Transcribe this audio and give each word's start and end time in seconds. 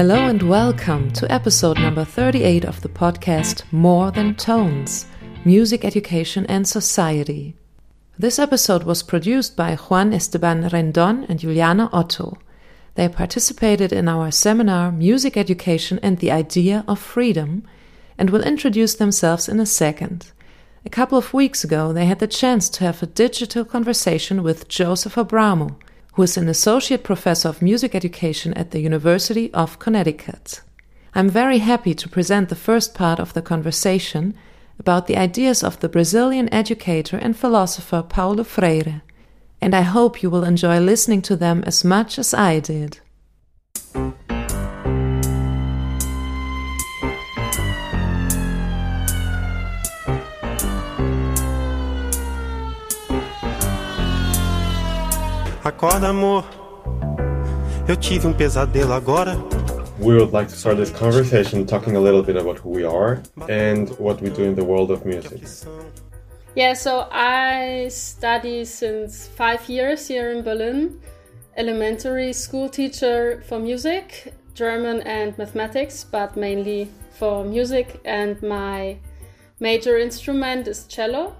Hello 0.00 0.28
and 0.28 0.42
welcome 0.42 1.12
to 1.12 1.30
episode 1.30 1.78
number 1.78 2.06
38 2.06 2.64
of 2.64 2.80
the 2.80 2.88
podcast 2.88 3.70
More 3.70 4.10
Than 4.10 4.34
Tones 4.34 5.04
Music 5.44 5.84
Education 5.84 6.46
and 6.46 6.66
Society. 6.66 7.54
This 8.18 8.38
episode 8.38 8.84
was 8.84 9.02
produced 9.02 9.56
by 9.56 9.76
Juan 9.76 10.14
Esteban 10.14 10.62
Rendon 10.70 11.28
and 11.28 11.38
Juliana 11.38 11.90
Otto. 11.92 12.38
They 12.94 13.10
participated 13.10 13.92
in 13.92 14.08
our 14.08 14.30
seminar 14.30 14.90
Music 14.90 15.36
Education 15.36 16.00
and 16.02 16.16
the 16.16 16.32
Idea 16.32 16.82
of 16.88 16.98
Freedom 16.98 17.62
and 18.16 18.30
will 18.30 18.42
introduce 18.42 18.94
themselves 18.94 19.50
in 19.50 19.60
a 19.60 19.66
second. 19.66 20.32
A 20.86 20.88
couple 20.88 21.18
of 21.18 21.34
weeks 21.34 21.62
ago, 21.62 21.92
they 21.92 22.06
had 22.06 22.20
the 22.20 22.26
chance 22.26 22.70
to 22.70 22.84
have 22.84 23.02
a 23.02 23.06
digital 23.06 23.66
conversation 23.66 24.42
with 24.42 24.66
Joseph 24.66 25.16
Abramo, 25.16 25.76
who 26.12 26.22
is 26.22 26.36
an 26.36 26.48
associate 26.48 27.04
professor 27.04 27.48
of 27.48 27.62
music 27.62 27.94
education 27.94 28.52
at 28.54 28.70
the 28.70 28.80
University 28.80 29.52
of 29.54 29.78
Connecticut. 29.78 30.60
I'm 31.14 31.28
very 31.28 31.58
happy 31.58 31.94
to 31.94 32.08
present 32.08 32.48
the 32.48 32.56
first 32.56 32.94
part 32.94 33.18
of 33.18 33.32
the 33.32 33.42
conversation 33.42 34.34
about 34.78 35.06
the 35.06 35.16
ideas 35.16 35.62
of 35.62 35.80
the 35.80 35.88
Brazilian 35.88 36.52
educator 36.52 37.16
and 37.16 37.36
philosopher 37.36 38.02
Paulo 38.02 38.44
Freire, 38.44 39.02
and 39.60 39.74
I 39.74 39.82
hope 39.82 40.22
you 40.22 40.30
will 40.30 40.44
enjoy 40.44 40.80
listening 40.80 41.22
to 41.22 41.36
them 41.36 41.62
as 41.66 41.84
much 41.84 42.18
as 42.18 42.32
I 42.32 42.60
did. 42.60 43.00
Acorda, 55.70 56.08
amor. 56.08 56.44
Eu 57.88 57.96
tive 57.96 58.26
um 58.26 58.32
pesadelo 58.32 58.92
agora. 58.92 59.36
We 60.00 60.16
would 60.16 60.32
like 60.32 60.50
to 60.50 60.56
start 60.56 60.78
this 60.78 60.90
conversation 60.90 61.64
talking 61.64 61.94
a 61.94 62.00
little 62.00 62.24
bit 62.24 62.36
about 62.36 62.58
who 62.58 62.70
we 62.70 62.84
are 62.84 63.22
and 63.48 63.88
what 63.90 64.20
we 64.20 64.30
do 64.30 64.42
in 64.42 64.56
the 64.56 64.64
world 64.64 64.90
of 64.90 65.06
music. 65.06 65.40
Yeah, 66.56 66.74
so 66.74 67.06
I 67.12 67.86
study 67.88 68.64
since 68.64 69.28
five 69.28 69.68
years 69.68 70.08
here 70.08 70.32
in 70.32 70.42
Berlin. 70.42 71.00
Elementary 71.56 72.32
school 72.32 72.68
teacher 72.68 73.40
for 73.46 73.60
music, 73.60 74.34
German 74.54 75.02
and 75.02 75.38
mathematics, 75.38 76.02
but 76.02 76.36
mainly 76.36 76.88
for 77.12 77.44
music. 77.44 78.00
And 78.04 78.42
my 78.42 78.98
major 79.60 79.98
instrument 79.98 80.66
is 80.66 80.84
cello. 80.88 81.36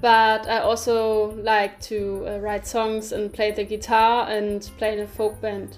But 0.00 0.48
I 0.48 0.60
also 0.60 1.32
like 1.42 1.78
to 1.82 2.24
uh, 2.26 2.38
write 2.38 2.66
songs 2.66 3.12
and 3.12 3.32
play 3.32 3.50
the 3.50 3.64
guitar 3.64 4.28
and 4.30 4.62
play 4.78 4.94
in 4.94 5.00
a 5.00 5.06
folk 5.06 5.40
band. 5.40 5.76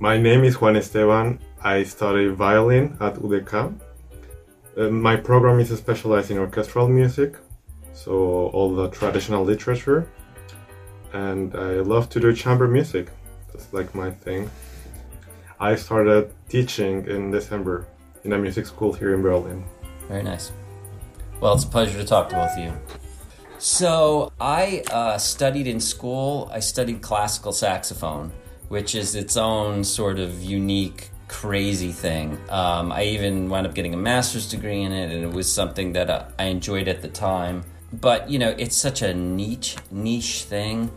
My 0.00 0.18
name 0.18 0.42
is 0.42 0.60
Juan 0.60 0.76
Esteban. 0.76 1.38
I 1.62 1.84
study 1.84 2.26
violin 2.28 2.96
at 3.00 3.14
UDK. 3.14 3.78
Uh, 4.76 4.90
my 4.90 5.14
program 5.14 5.60
is 5.60 5.70
specialized 5.76 6.32
in 6.32 6.38
orchestral 6.38 6.88
music, 6.88 7.36
so 7.92 8.48
all 8.48 8.74
the 8.74 8.88
traditional 8.90 9.44
literature. 9.44 10.08
And 11.12 11.54
I 11.54 11.74
love 11.74 12.08
to 12.10 12.20
do 12.20 12.34
chamber 12.34 12.66
music. 12.66 13.08
That's 13.52 13.72
like 13.72 13.94
my 13.94 14.10
thing. 14.10 14.50
I 15.60 15.76
started 15.76 16.32
teaching 16.48 17.06
in 17.06 17.30
December 17.30 17.86
in 18.24 18.32
a 18.32 18.38
music 18.38 18.66
school 18.66 18.92
here 18.92 19.14
in 19.14 19.22
Berlin. 19.22 19.64
Very 20.08 20.24
nice. 20.24 20.50
Well, 21.40 21.54
it's 21.54 21.64
a 21.64 21.68
pleasure 21.68 21.98
to 21.98 22.04
talk 22.04 22.30
to 22.30 22.34
both 22.34 22.50
of 22.50 22.58
you. 22.58 22.72
So, 23.66 24.30
I 24.38 24.82
uh, 24.90 25.16
studied 25.16 25.66
in 25.66 25.80
school, 25.80 26.50
I 26.52 26.60
studied 26.60 27.00
classical 27.00 27.50
saxophone, 27.50 28.30
which 28.68 28.94
is 28.94 29.14
its 29.14 29.38
own 29.38 29.84
sort 29.84 30.18
of 30.18 30.42
unique, 30.42 31.08
crazy 31.28 31.90
thing. 31.90 32.38
Um, 32.50 32.92
I 32.92 33.04
even 33.04 33.48
wound 33.48 33.66
up 33.66 33.72
getting 33.72 33.94
a 33.94 33.96
master's 33.96 34.50
degree 34.50 34.82
in 34.82 34.92
it, 34.92 35.10
and 35.10 35.24
it 35.24 35.32
was 35.32 35.50
something 35.50 35.94
that 35.94 36.10
uh, 36.10 36.26
I 36.38 36.44
enjoyed 36.44 36.88
at 36.88 37.00
the 37.00 37.08
time. 37.08 37.64
But, 37.90 38.28
you 38.28 38.38
know, 38.38 38.54
it's 38.58 38.76
such 38.76 39.00
a 39.00 39.14
niche, 39.14 39.76
niche 39.90 40.42
thing 40.42 40.90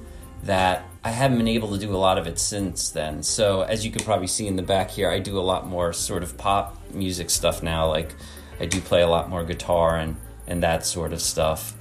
that 0.44 0.84
I 1.06 1.12
haven't 1.12 1.38
been 1.38 1.47
able 1.47 1.70
to 1.70 1.78
do 1.78 1.96
a 1.96 1.97
lot 1.97 2.18
of 2.18 2.28
it 2.28 2.38
since 2.38 2.90
then. 2.90 3.24
So, 3.24 3.62
as 3.62 3.86
you 3.86 3.94
can 3.94 4.03
probably 4.03 4.28
see 4.28 4.46
in 4.46 4.58
the 4.58 4.62
back 4.62 4.91
here, 4.91 5.09
I 5.09 5.20
do 5.20 5.40
a 5.40 5.46
lot 5.53 5.68
more 5.68 5.94
sort 5.94 6.22
of 6.22 6.38
pop 6.38 6.78
music 6.94 7.30
stuff 7.30 7.64
now. 7.64 7.88
Like, 7.88 8.14
I 8.59 8.66
do 8.66 8.81
play 8.81 9.03
a 9.03 9.08
lot 9.08 9.30
more 9.30 9.46
guitar 9.46 9.96
and, 9.96 10.18
and 10.47 10.62
that 10.64 10.86
sort 10.86 11.14
of 11.14 11.22
stuff. 11.22 11.77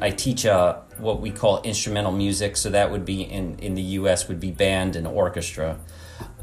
I 0.00 0.10
teach 0.10 0.46
uh, 0.46 0.80
what 0.98 1.20
we 1.20 1.30
call 1.30 1.62
instrumental 1.62 2.12
music. 2.12 2.56
So 2.56 2.70
that 2.70 2.90
would 2.90 3.04
be 3.04 3.22
in, 3.22 3.58
in 3.58 3.74
the 3.74 3.82
US 3.82 4.28
would 4.28 4.40
be 4.40 4.50
band 4.50 4.96
and 4.96 5.06
orchestra. 5.06 5.78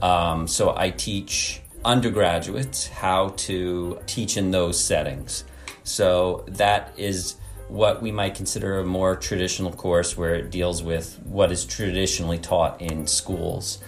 Um, 0.02 0.48
so 0.48 0.74
I 0.76 0.90
teach 0.90 1.62
undergraduates 1.86 2.88
how 2.88 3.30
to 3.30 4.00
teach 4.06 4.38
in 4.38 4.52
those 4.52 4.80
settings. 4.80 5.44
So 5.84 6.46
that 6.48 6.94
is 6.98 7.36
what 7.68 8.02
we 8.02 8.12
might 8.12 8.36
consider 8.36 8.80
a 8.80 8.86
more 8.86 9.16
traditional 9.16 9.72
course 9.72 10.18
where 10.18 10.36
it 10.36 10.52
deals 10.52 10.84
with 10.84 11.20
what 11.24 11.52
is 11.52 11.66
traditionally 11.66 12.38
taught 12.38 12.82
in 12.82 13.08
schools. 13.08 13.80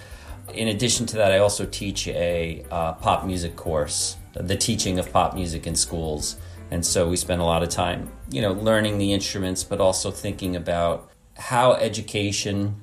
In 0.53 0.69
addition 0.69 1.05
to 1.07 1.17
that, 1.17 1.31
I 1.31 1.39
also 1.39 1.65
teach 1.65 2.07
a 2.07 2.65
uh, 2.71 2.93
pop 2.93 3.25
music 3.25 3.55
course, 3.55 4.15
the 4.33 4.55
teaching 4.55 4.99
of 4.99 5.11
pop 5.11 5.35
music 5.35 5.67
in 5.67 5.75
schools. 5.75 6.37
And 6.71 6.85
so 6.85 7.07
we 7.07 7.15
spend 7.15 7.41
a 7.41 7.45
lot 7.45 7.63
of 7.63 7.69
time, 7.69 8.11
you 8.29 8.41
know, 8.41 8.51
learning 8.51 8.97
the 8.97 9.13
instruments, 9.13 9.63
but 9.63 9.79
also 9.79 10.11
thinking 10.11 10.55
about 10.55 11.09
how 11.37 11.73
education 11.73 12.75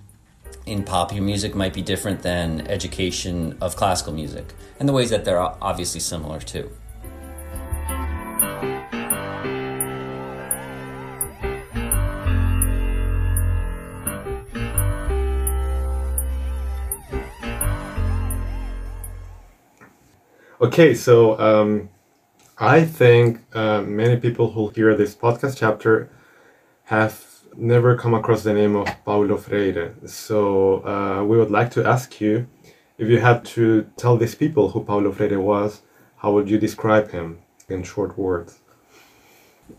in 0.66 0.84
popular 0.84 1.22
music 1.22 1.54
might 1.54 1.74
be 1.74 1.82
different 1.82 2.22
than 2.22 2.66
education 2.68 3.56
of 3.60 3.74
classical 3.74 4.12
music, 4.12 4.54
and 4.78 4.88
the 4.88 4.92
ways 4.92 5.10
that 5.10 5.24
they're 5.24 5.40
obviously 5.40 6.00
similar 6.00 6.38
too. 6.38 6.70
Okay, 20.60 20.94
so 20.94 21.38
um, 21.40 21.88
I 22.58 22.84
think 22.84 23.40
uh, 23.54 23.82
many 23.82 24.16
people 24.16 24.50
who 24.52 24.68
hear 24.68 24.94
this 24.94 25.14
podcast 25.14 25.56
chapter 25.56 26.10
have 26.84 27.24
never 27.56 27.96
come 27.96 28.14
across 28.14 28.42
the 28.42 28.52
name 28.52 28.76
of 28.76 28.88
Paulo 29.04 29.36
Freire. 29.36 29.94
So 30.06 30.84
uh, 30.86 31.24
we 31.24 31.38
would 31.38 31.50
like 31.50 31.70
to 31.72 31.86
ask 31.86 32.20
you 32.20 32.46
if 32.98 33.08
you 33.08 33.20
had 33.20 33.44
to 33.56 33.90
tell 33.96 34.16
these 34.16 34.34
people 34.34 34.70
who 34.70 34.84
Paulo 34.84 35.12
Freire 35.12 35.40
was, 35.40 35.82
how 36.16 36.32
would 36.32 36.48
you 36.50 36.58
describe 36.58 37.10
him 37.10 37.38
in 37.68 37.82
short 37.82 38.18
words? 38.18 38.60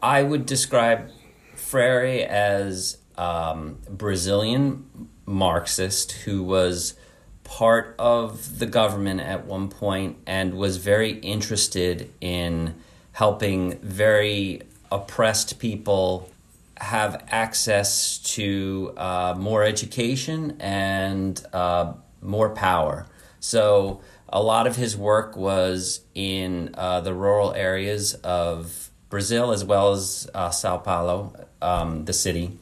I 0.01 0.23
would 0.23 0.45
describe 0.45 1.09
Freire 1.55 2.27
as 2.27 2.97
um, 3.17 3.77
Brazilian 3.89 5.09
Marxist 5.25 6.11
who 6.11 6.43
was 6.43 6.95
part 7.43 7.95
of 7.99 8.59
the 8.59 8.65
government 8.65 9.19
at 9.19 9.45
one 9.45 9.69
point 9.69 10.17
and 10.25 10.53
was 10.55 10.77
very 10.77 11.11
interested 11.19 12.09
in 12.21 12.75
helping 13.13 13.77
very 13.79 14.61
oppressed 14.91 15.59
people 15.59 16.29
have 16.77 17.23
access 17.29 18.17
to 18.17 18.93
uh, 18.97 19.35
more 19.37 19.63
education 19.63 20.57
and 20.59 21.45
uh, 21.53 21.93
more 22.21 22.49
power. 22.49 23.05
So, 23.39 24.01
a 24.29 24.41
lot 24.41 24.65
of 24.65 24.75
his 24.75 24.97
work 24.97 25.37
was 25.37 26.01
in 26.15 26.73
uh, 26.73 27.01
the 27.01 27.13
rural 27.13 27.53
areas 27.53 28.15
of 28.15 28.89
Brazil 29.09 29.51
as 29.51 29.63
well 29.63 29.91
as 29.91 30.27
uh, 30.33 30.49
Sao 30.49 30.77
Paulo, 30.77 31.33
um, 31.61 32.05
the 32.05 32.13
city 32.13 32.57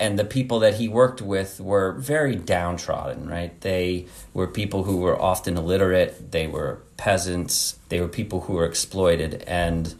and 0.00 0.18
the 0.18 0.24
people 0.24 0.58
that 0.60 0.74
he 0.74 0.88
worked 0.88 1.22
with 1.22 1.60
were 1.60 1.92
very 1.92 2.34
downtrodden, 2.34 3.28
right? 3.28 3.58
They 3.60 4.06
were 4.32 4.48
people 4.48 4.84
who 4.84 4.96
were 4.98 5.20
often 5.20 5.56
illiterate, 5.56 6.32
they 6.32 6.46
were 6.46 6.82
peasants, 6.96 7.78
they 7.90 8.00
were 8.00 8.08
people 8.08 8.42
who 8.42 8.54
were 8.54 8.64
exploited. 8.64 9.44
And 9.46 9.94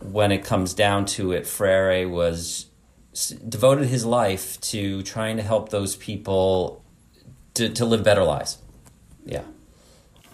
when 0.00 0.32
it 0.32 0.44
comes 0.44 0.74
down 0.74 1.06
to 1.06 1.32
it, 1.32 1.46
Freire 1.46 2.08
was 2.08 2.66
devoted 3.48 3.86
his 3.86 4.04
life 4.04 4.60
to 4.60 5.02
trying 5.02 5.38
to 5.38 5.42
help 5.42 5.70
those 5.70 5.96
people 5.96 6.84
to, 7.54 7.70
to 7.70 7.86
live 7.86 8.04
better 8.04 8.24
lives. 8.24 8.58
Yeah. 9.24 9.44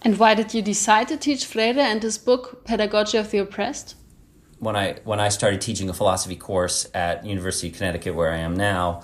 And 0.05 0.19
why 0.19 0.35
did 0.35 0.53
you 0.53 0.63
decide 0.63 1.07
to 1.09 1.17
teach 1.17 1.47
Freire 1.47 1.79
and 1.79 2.03
his 2.03 2.19
book, 2.19 2.65
Pedagogy 2.65 3.17
of 3.19 3.31
the 3.31 3.39
Oppressed? 3.39 3.95
When 4.63 4.77
I 4.77 4.95
when 5.03 5.19
I 5.19 5.29
started 5.29 5.61
teaching 5.61 5.91
a 5.91 5.93
philosophy 5.93 6.37
course 6.37 6.89
at 6.95 7.27
University 7.27 7.69
of 7.69 7.75
Connecticut, 7.75 8.15
where 8.15 8.31
I 8.31 8.37
am 8.37 8.55
now, 8.55 9.03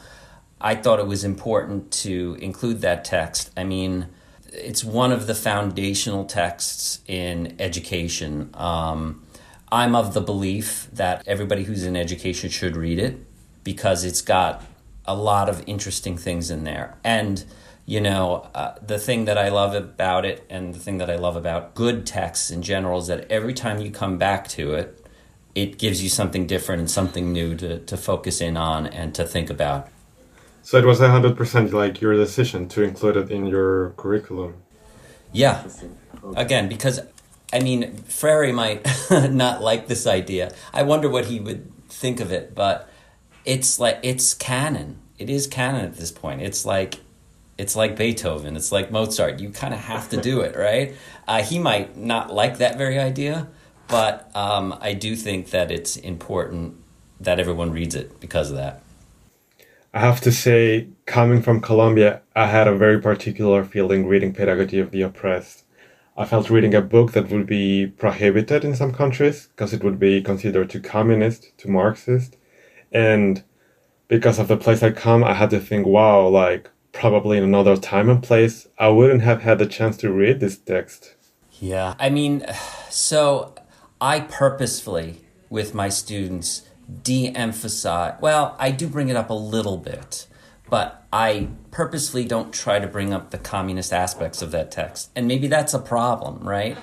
I 0.60 0.76
thought 0.76 1.00
it 1.00 1.06
was 1.08 1.24
important 1.24 1.90
to 2.04 2.38
include 2.40 2.80
that 2.82 3.04
text. 3.04 3.50
I 3.56 3.64
mean, 3.64 4.06
it's 4.52 4.84
one 4.84 5.10
of 5.10 5.26
the 5.26 5.34
foundational 5.34 6.26
texts 6.26 7.00
in 7.08 7.56
education. 7.58 8.50
Um, 8.54 9.26
I'm 9.72 9.96
of 9.96 10.14
the 10.14 10.20
belief 10.20 10.86
that 10.92 11.26
everybody 11.26 11.64
who's 11.64 11.82
in 11.82 11.96
education 11.96 12.50
should 12.50 12.76
read 12.76 13.00
it 13.00 13.18
because 13.64 14.04
it's 14.04 14.22
got 14.22 14.64
a 15.06 15.16
lot 15.16 15.48
of 15.48 15.64
interesting 15.66 16.16
things 16.16 16.52
in 16.52 16.62
there. 16.62 16.96
And 17.02 17.44
you 17.84 18.00
know, 18.00 18.48
uh, 18.54 18.74
the 18.80 18.98
thing 19.00 19.24
that 19.24 19.38
I 19.38 19.48
love 19.48 19.74
about 19.74 20.24
it 20.24 20.46
and 20.48 20.72
the 20.72 20.78
thing 20.78 20.98
that 20.98 21.10
I 21.10 21.16
love 21.16 21.34
about 21.34 21.74
good 21.74 22.06
texts 22.06 22.48
in 22.48 22.62
general 22.62 23.00
is 23.00 23.08
that 23.08 23.28
every 23.28 23.54
time 23.54 23.80
you 23.80 23.90
come 23.90 24.18
back 24.18 24.46
to 24.48 24.74
it, 24.74 25.04
it 25.62 25.78
gives 25.78 26.02
you 26.02 26.08
something 26.08 26.46
different 26.46 26.80
and 26.80 26.90
something 26.90 27.32
new 27.32 27.56
to, 27.56 27.80
to 27.80 27.96
focus 27.96 28.40
in 28.40 28.56
on 28.56 28.86
and 28.86 29.14
to 29.14 29.24
think 29.24 29.50
about. 29.50 29.88
So 30.62 30.78
it 30.78 30.84
was 30.84 31.00
100% 31.00 31.72
like 31.72 32.00
your 32.00 32.14
decision 32.14 32.68
to 32.68 32.82
include 32.82 33.16
it 33.16 33.30
in 33.30 33.46
your 33.46 33.90
curriculum. 33.96 34.54
Yeah. 35.32 35.66
Again, 36.36 36.68
because 36.68 37.00
I 37.52 37.60
mean, 37.60 37.96
Freire 38.04 38.52
might 38.52 38.86
not 39.10 39.62
like 39.62 39.88
this 39.88 40.06
idea. 40.06 40.52
I 40.72 40.82
wonder 40.82 41.08
what 41.08 41.26
he 41.26 41.40
would 41.40 41.72
think 41.88 42.20
of 42.20 42.30
it, 42.30 42.54
but 42.54 42.88
it's 43.44 43.80
like 43.80 43.98
it's 44.02 44.34
canon. 44.34 44.98
It 45.18 45.30
is 45.30 45.46
canon 45.46 45.84
at 45.84 45.96
this 45.96 46.12
point. 46.12 46.42
It's 46.42 46.64
like 46.64 47.00
it's 47.56 47.74
like 47.74 47.96
Beethoven. 47.96 48.56
It's 48.56 48.70
like 48.70 48.90
Mozart. 48.90 49.40
You 49.40 49.50
kind 49.50 49.74
of 49.74 49.80
have 49.80 50.10
to 50.10 50.20
do 50.20 50.42
it, 50.42 50.56
right? 50.56 50.94
Uh, 51.26 51.42
he 51.42 51.58
might 51.58 51.96
not 51.96 52.32
like 52.32 52.58
that 52.58 52.76
very 52.76 52.98
idea, 52.98 53.48
but 53.88 54.30
um, 54.36 54.76
I 54.80 54.92
do 54.92 55.16
think 55.16 55.50
that 55.50 55.70
it's 55.70 55.96
important 55.96 56.76
that 57.20 57.40
everyone 57.40 57.72
reads 57.72 57.94
it 57.94 58.20
because 58.20 58.50
of 58.50 58.56
that. 58.56 58.82
I 59.94 60.00
have 60.00 60.20
to 60.20 60.32
say, 60.32 60.88
coming 61.06 61.42
from 61.42 61.60
Colombia, 61.60 62.20
I 62.36 62.46
had 62.46 62.68
a 62.68 62.76
very 62.76 63.00
particular 63.00 63.64
feeling 63.64 64.06
reading 64.06 64.34
Pedagogy 64.34 64.78
of 64.78 64.90
the 64.90 65.02
Oppressed. 65.02 65.64
I 66.16 66.26
felt 66.26 66.50
reading 66.50 66.74
a 66.74 66.82
book 66.82 67.12
that 67.12 67.30
would 67.30 67.46
be 67.46 67.86
prohibited 67.86 68.64
in 68.64 68.74
some 68.74 68.92
countries 68.92 69.48
because 69.48 69.72
it 69.72 69.82
would 69.82 69.98
be 69.98 70.20
considered 70.20 70.68
too 70.68 70.80
communist, 70.80 71.56
too 71.56 71.70
Marxist. 71.70 72.36
And 72.92 73.42
because 74.08 74.38
of 74.38 74.48
the 74.48 74.56
place 74.56 74.82
I 74.82 74.90
come, 74.90 75.24
I 75.24 75.34
had 75.34 75.50
to 75.50 75.60
think, 75.60 75.86
wow, 75.86 76.26
like 76.28 76.70
probably 76.92 77.38
in 77.38 77.44
another 77.44 77.76
time 77.76 78.10
and 78.10 78.22
place, 78.22 78.66
I 78.78 78.88
wouldn't 78.88 79.22
have 79.22 79.42
had 79.42 79.58
the 79.58 79.66
chance 79.66 79.96
to 79.98 80.12
read 80.12 80.40
this 80.40 80.58
text. 80.58 81.14
Yeah. 81.60 81.94
I 81.98 82.10
mean, 82.10 82.44
so 82.90 83.54
I 84.00 84.20
purposefully, 84.20 85.20
with 85.50 85.74
my 85.74 85.88
students, 85.88 86.68
de 87.02 87.28
emphasize, 87.28 88.14
well, 88.20 88.56
I 88.58 88.70
do 88.70 88.88
bring 88.88 89.08
it 89.08 89.16
up 89.16 89.30
a 89.30 89.34
little 89.34 89.76
bit, 89.76 90.26
but 90.70 91.06
I 91.12 91.48
purposefully 91.70 92.24
don't 92.24 92.52
try 92.52 92.78
to 92.78 92.86
bring 92.86 93.12
up 93.12 93.30
the 93.30 93.38
communist 93.38 93.92
aspects 93.92 94.42
of 94.42 94.50
that 94.52 94.70
text. 94.70 95.10
And 95.16 95.26
maybe 95.26 95.48
that's 95.48 95.74
a 95.74 95.80
problem, 95.80 96.40
right? 96.40 96.76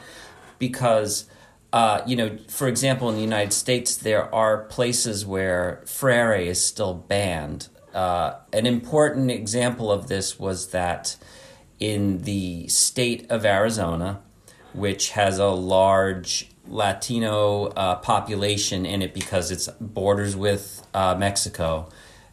Because. 0.60 1.30
Uh, 1.74 2.02
you 2.08 2.16
know, 2.16 2.38
for 2.48 2.70
example, 2.70 3.10
in 3.10 3.16
the 3.16 3.22
United 3.22 3.52
States, 3.52 3.98
there 3.98 4.34
are 4.34 4.60
places 4.60 5.26
where 5.26 5.84
Freire 5.86 6.36
is 6.36 6.64
still 6.64 6.94
banned 6.94 7.68
uh, 7.96 8.40
an 8.52 8.66
important 8.66 9.32
example 9.32 9.90
of 9.90 10.08
this 10.08 10.38
was 10.38 10.68
that 10.72 11.16
in 11.80 12.24
the 12.24 12.68
state 12.68 13.26
of 13.32 13.46
Arizona, 13.46 14.22
which 14.74 15.12
has 15.12 15.40
a 15.40 15.48
large 15.48 16.52
Latino 16.68 17.66
uh, 17.68 17.96
population 17.96 18.86
in 18.86 19.02
it 19.02 19.14
because 19.14 19.52
it's 19.52 19.68
borders 19.80 20.36
with 20.36 20.86
uh, 20.94 21.16
Mexico, 21.16 21.90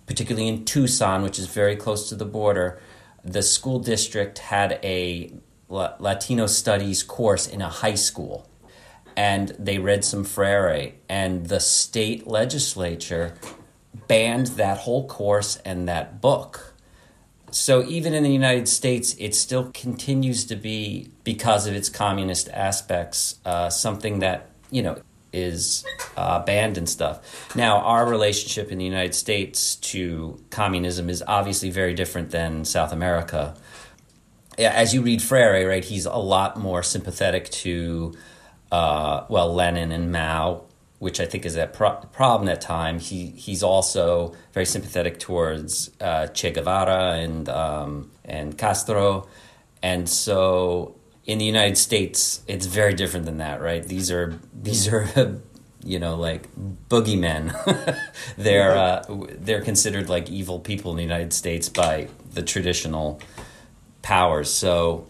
particularly 0.06 0.49
in 0.49 0.64
Tucson, 0.64 1.23
which 1.23 1.38
is 1.38 1.46
very 1.46 1.76
close 1.76 2.08
to 2.08 2.14
the 2.14 2.25
border, 2.25 2.81
the 3.25 3.43
school 3.43 3.79
district 3.79 4.38
had 4.38 4.79
a 4.82 5.32
Latino 5.69 6.46
studies 6.46 7.02
course 7.02 7.46
in 7.46 7.62
a 7.62 7.69
high 7.69 7.94
school. 7.94 8.49
And 9.17 9.49
they 9.58 9.79
read 9.79 10.05
some 10.05 10.25
Freire, 10.25 10.93
and 11.08 11.46
the 11.46 11.61
state 11.61 12.26
legislature 12.26 13.34
banned 14.08 14.49
that 14.49 14.79
whole 14.79 15.06
course 15.06 15.56
and 15.64 15.88
that 15.88 16.20
book. 16.20 16.71
So 17.52 17.84
even 17.84 18.14
in 18.14 18.22
the 18.22 18.32
United 18.32 18.66
States, 18.66 19.14
it 19.19 19.34
still 19.34 19.70
continues 19.72 20.46
to 20.46 20.56
be, 20.56 21.10
because 21.22 21.66
of 21.66 21.75
its 21.75 21.88
communist 21.88 22.49
aspects, 22.49 23.37
uh, 23.44 23.69
something 23.69 24.20
that, 24.20 24.50
you 24.70 24.82
know, 24.82 24.96
is 25.34 25.84
uh, 26.16 26.43
banned 26.44 26.76
and 26.78 26.88
stuff. 26.88 27.54
Now, 27.54 27.78
our 27.78 28.08
relationship 28.08 28.72
in 28.72 28.78
the 28.78 28.84
United 28.84 29.14
States 29.14 29.76
to 29.76 30.43
communism 30.50 31.08
is 31.08 31.22
obviously 31.26 31.70
very 31.70 31.94
different 31.94 32.31
than 32.31 32.64
South 32.64 32.93
America. 32.93 33.55
As 34.58 34.93
you 34.93 35.02
read 35.02 35.22
Freire, 35.22 35.69
right, 35.69 35.84
he's 35.84 36.06
a 36.06 36.16
lot 36.16 36.58
more 36.58 36.82
sympathetic 36.82 37.50
to, 37.50 38.14
uh, 38.70 39.25
well, 39.28 39.55
Lenin 39.55 39.93
and 39.93 40.10
Mao 40.10 40.64
which 41.02 41.19
I 41.19 41.26
think 41.26 41.44
is 41.44 41.56
a 41.56 41.66
pro- 41.66 41.96
problem 42.12 42.49
at 42.49 42.60
time. 42.60 43.00
He 43.00 43.26
he's 43.26 43.64
also 43.64 44.37
very 44.52 44.64
sympathetic 44.64 45.19
towards 45.19 45.90
uh, 46.00 46.28
Che 46.28 46.52
Guevara 46.52 47.14
and 47.14 47.49
um, 47.49 48.12
and 48.25 48.56
Castro, 48.56 49.26
and 49.82 50.08
so 50.08 50.94
in 51.25 51.38
the 51.38 51.44
United 51.44 51.76
States, 51.76 52.43
it's 52.46 52.66
very 52.66 52.94
different 52.94 53.26
than 53.26 53.38
that, 53.38 53.60
right? 53.60 53.82
These 53.82 54.12
are 54.12 54.38
these 54.54 54.87
are 54.87 55.40
you 55.84 55.99
know 55.99 56.14
like 56.14 56.46
boogeymen. 56.88 57.50
they're 58.37 58.76
uh, 58.76 59.05
they're 59.40 59.62
considered 59.62 60.08
like 60.08 60.31
evil 60.31 60.60
people 60.60 60.93
in 60.93 60.98
the 60.98 61.02
United 61.02 61.32
States 61.32 61.69
by 61.69 62.10
the 62.32 62.43
traditional 62.43 63.20
powers. 64.02 64.52
So 64.52 65.08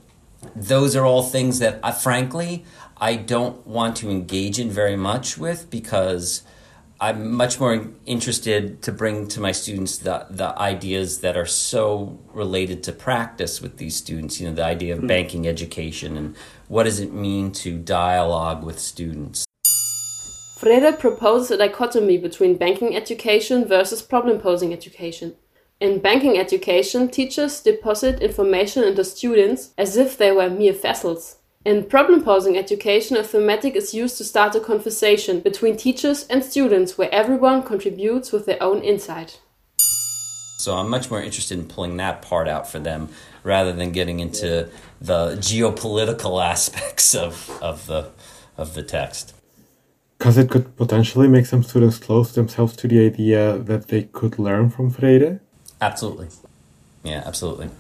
those 0.56 0.96
are 0.96 1.04
all 1.04 1.22
things 1.22 1.60
that, 1.60 1.78
uh, 1.82 1.92
frankly, 1.92 2.64
I 2.98 3.16
don't 3.16 3.66
want 3.66 3.96
to 3.96 4.10
engage 4.10 4.58
in 4.58 4.70
very 4.70 4.96
much 4.96 5.38
with 5.38 5.70
because 5.70 6.42
I'm 7.00 7.32
much 7.32 7.58
more 7.58 7.88
interested 8.06 8.80
to 8.82 8.92
bring 8.92 9.26
to 9.28 9.40
my 9.40 9.50
students 9.50 9.98
the, 9.98 10.26
the 10.30 10.56
ideas 10.56 11.18
that 11.22 11.36
are 11.36 11.46
so 11.46 12.20
related 12.32 12.84
to 12.84 12.92
practice 12.92 13.60
with 13.60 13.78
these 13.78 13.96
students. 13.96 14.40
You 14.40 14.48
know, 14.48 14.54
the 14.54 14.64
idea 14.64 14.92
of 14.92 15.00
mm-hmm. 15.00 15.08
banking 15.08 15.48
education 15.48 16.16
and 16.16 16.36
what 16.68 16.84
does 16.84 17.00
it 17.00 17.12
mean 17.12 17.50
to 17.52 17.76
dialogue 17.76 18.62
with 18.62 18.78
students. 18.78 19.44
Freire 20.56 20.92
proposes 20.92 21.50
a 21.50 21.56
dichotomy 21.56 22.18
between 22.18 22.56
banking 22.56 22.94
education 22.94 23.66
versus 23.66 24.00
problem 24.00 24.38
posing 24.38 24.72
education. 24.72 25.34
In 25.80 25.98
banking 25.98 26.38
education, 26.38 27.08
teachers 27.08 27.58
deposit 27.58 28.22
information 28.22 28.84
into 28.84 29.02
students 29.02 29.74
as 29.76 29.96
if 29.96 30.16
they 30.16 30.30
were 30.30 30.48
mere 30.48 30.72
vessels. 30.72 31.38
In 31.64 31.84
problem-posing 31.84 32.58
education, 32.58 33.16
a 33.16 33.22
thematic 33.22 33.76
is 33.76 33.94
used 33.94 34.18
to 34.18 34.24
start 34.24 34.56
a 34.56 34.60
conversation 34.60 35.38
between 35.38 35.76
teachers 35.76 36.26
and 36.26 36.44
students 36.44 36.98
where 36.98 37.08
everyone 37.14 37.62
contributes 37.62 38.32
with 38.32 38.46
their 38.46 38.60
own 38.60 38.82
insight. 38.82 39.40
So 40.58 40.74
I'm 40.74 40.88
much 40.90 41.08
more 41.08 41.22
interested 41.22 41.58
in 41.58 41.66
pulling 41.66 41.96
that 41.98 42.20
part 42.20 42.48
out 42.48 42.69
for 42.69 42.81
them 42.81 43.10
rather 43.44 43.72
than 43.72 43.92
getting 43.92 44.19
into 44.19 44.69
the 45.00 45.36
geopolitical 45.36 46.44
aspects 46.52 47.14
of, 47.14 47.50
of 47.62 47.86
the 47.86 48.10
of 48.56 48.74
the 48.74 48.82
text. 48.82 49.34
Because 50.19 50.38
it 50.38 50.50
could 50.50 50.76
potentially 50.76 51.26
make 51.26 51.46
some 51.46 51.62
students 51.62 51.98
close 51.98 52.34
themselves 52.34 52.76
to 52.76 52.88
the 52.88 53.04
idea 53.06 53.58
that 53.58 53.88
they 53.88 54.04
could 54.04 54.38
learn 54.38 54.69
from 54.69 54.90
Freire. 54.90 55.40
Absolutely. 55.81 56.28
Yeah, 57.02 57.22
absolutely. 57.24 57.70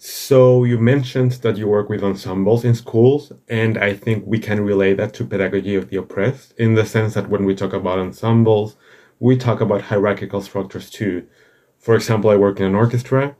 So 0.00 0.62
you 0.62 0.78
mentioned 0.78 1.32
that 1.42 1.56
you 1.56 1.66
work 1.66 1.88
with 1.88 2.04
ensembles 2.04 2.64
in 2.64 2.76
schools, 2.76 3.32
and 3.48 3.76
I 3.76 3.94
think 3.94 4.24
we 4.24 4.38
can 4.38 4.60
relate 4.60 4.96
that 4.98 5.12
to 5.14 5.26
pedagogy 5.26 5.74
of 5.74 5.90
the 5.90 5.96
oppressed 5.96 6.54
in 6.56 6.74
the 6.74 6.86
sense 6.86 7.14
that 7.14 7.28
when 7.28 7.44
we 7.44 7.56
talk 7.56 7.72
about 7.72 7.98
ensembles, 7.98 8.76
we 9.18 9.36
talk 9.36 9.60
about 9.60 9.82
hierarchical 9.82 10.40
structures 10.40 10.88
too. 10.88 11.26
For 11.80 11.96
example, 11.96 12.30
I 12.30 12.36
work 12.36 12.60
in 12.60 12.66
an 12.66 12.76
orchestra, 12.76 13.34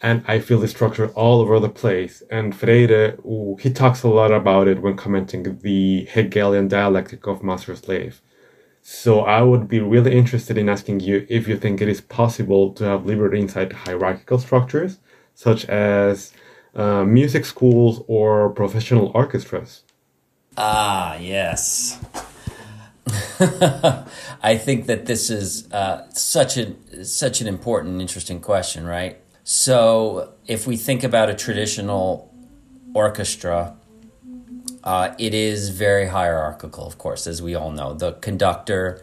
and 0.00 0.24
I 0.26 0.40
feel 0.40 0.58
the 0.58 0.66
structure 0.66 1.10
all 1.10 1.40
over 1.40 1.60
the 1.60 1.68
place. 1.68 2.24
And 2.28 2.56
Freire, 2.56 3.16
he 3.60 3.70
talks 3.70 4.02
a 4.02 4.08
lot 4.08 4.32
about 4.32 4.66
it 4.66 4.82
when 4.82 4.96
commenting 4.96 5.60
the 5.60 6.06
Hegelian 6.06 6.66
dialectic 6.66 7.28
of 7.28 7.44
master 7.44 7.76
slave. 7.76 8.20
So 8.82 9.20
I 9.20 9.42
would 9.42 9.68
be 9.68 9.78
really 9.78 10.16
interested 10.18 10.58
in 10.58 10.68
asking 10.68 11.00
you 11.00 11.24
if 11.28 11.46
you 11.46 11.56
think 11.56 11.80
it 11.80 11.88
is 11.88 12.00
possible 12.00 12.72
to 12.72 12.84
have 12.84 13.06
liberty 13.06 13.38
inside 13.38 13.72
hierarchical 13.72 14.40
structures 14.40 14.98
such 15.40 15.64
as 15.64 16.34
uh, 16.74 17.02
music 17.02 17.46
schools 17.46 18.02
or 18.08 18.50
professional 18.50 19.10
orchestras? 19.14 19.84
Ah, 20.58 21.16
yes. 21.16 21.98
I 24.42 24.58
think 24.58 24.84
that 24.84 25.06
this 25.06 25.30
is 25.30 25.72
uh, 25.72 26.10
such 26.12 26.58
a 26.58 27.04
such 27.04 27.40
an 27.40 27.46
important, 27.46 28.02
interesting 28.02 28.40
question, 28.40 28.84
right? 28.86 29.16
So, 29.42 30.34
if 30.46 30.66
we 30.66 30.76
think 30.76 31.02
about 31.02 31.30
a 31.30 31.34
traditional 31.34 32.30
orchestra, 32.92 33.74
uh, 34.84 35.14
it 35.18 35.32
is 35.32 35.70
very 35.70 36.08
hierarchical, 36.08 36.86
of 36.86 36.98
course, 36.98 37.26
as 37.26 37.40
we 37.40 37.54
all 37.54 37.70
know. 37.70 37.94
The 37.94 38.12
conductor 38.28 39.02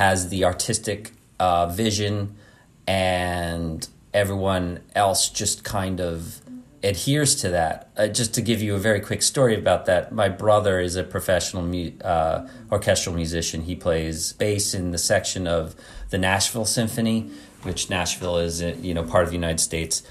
has 0.00 0.28
the 0.28 0.44
artistic 0.44 1.12
uh, 1.38 1.66
vision, 1.68 2.36
and 2.86 3.88
everyone 4.12 4.80
else 4.94 5.28
just 5.28 5.64
kind 5.64 6.00
of 6.00 6.40
adheres 6.82 7.34
to 7.36 7.50
that. 7.50 7.90
Uh, 7.96 8.06
just 8.08 8.32
to 8.34 8.40
give 8.40 8.62
you 8.62 8.74
a 8.74 8.78
very 8.78 9.00
quick 9.00 9.22
story 9.22 9.54
about 9.54 9.86
that, 9.86 10.12
my 10.12 10.28
brother 10.28 10.80
is 10.80 10.96
a 10.96 11.04
professional 11.04 11.62
mu- 11.62 11.92
uh, 12.02 12.48
orchestral 12.72 13.14
musician. 13.14 13.62
He 13.62 13.76
plays 13.76 14.32
bass 14.32 14.72
in 14.74 14.90
the 14.90 14.98
section 14.98 15.46
of 15.46 15.74
the 16.08 16.18
Nashville 16.18 16.64
Symphony, 16.64 17.30
which 17.62 17.90
Nashville 17.90 18.38
is, 18.38 18.62
uh, 18.62 18.74
you 18.80 18.94
know, 18.94 19.04
part 19.04 19.24
of 19.24 19.30
the 19.30 19.36
United 19.36 19.60
States. 19.60 20.02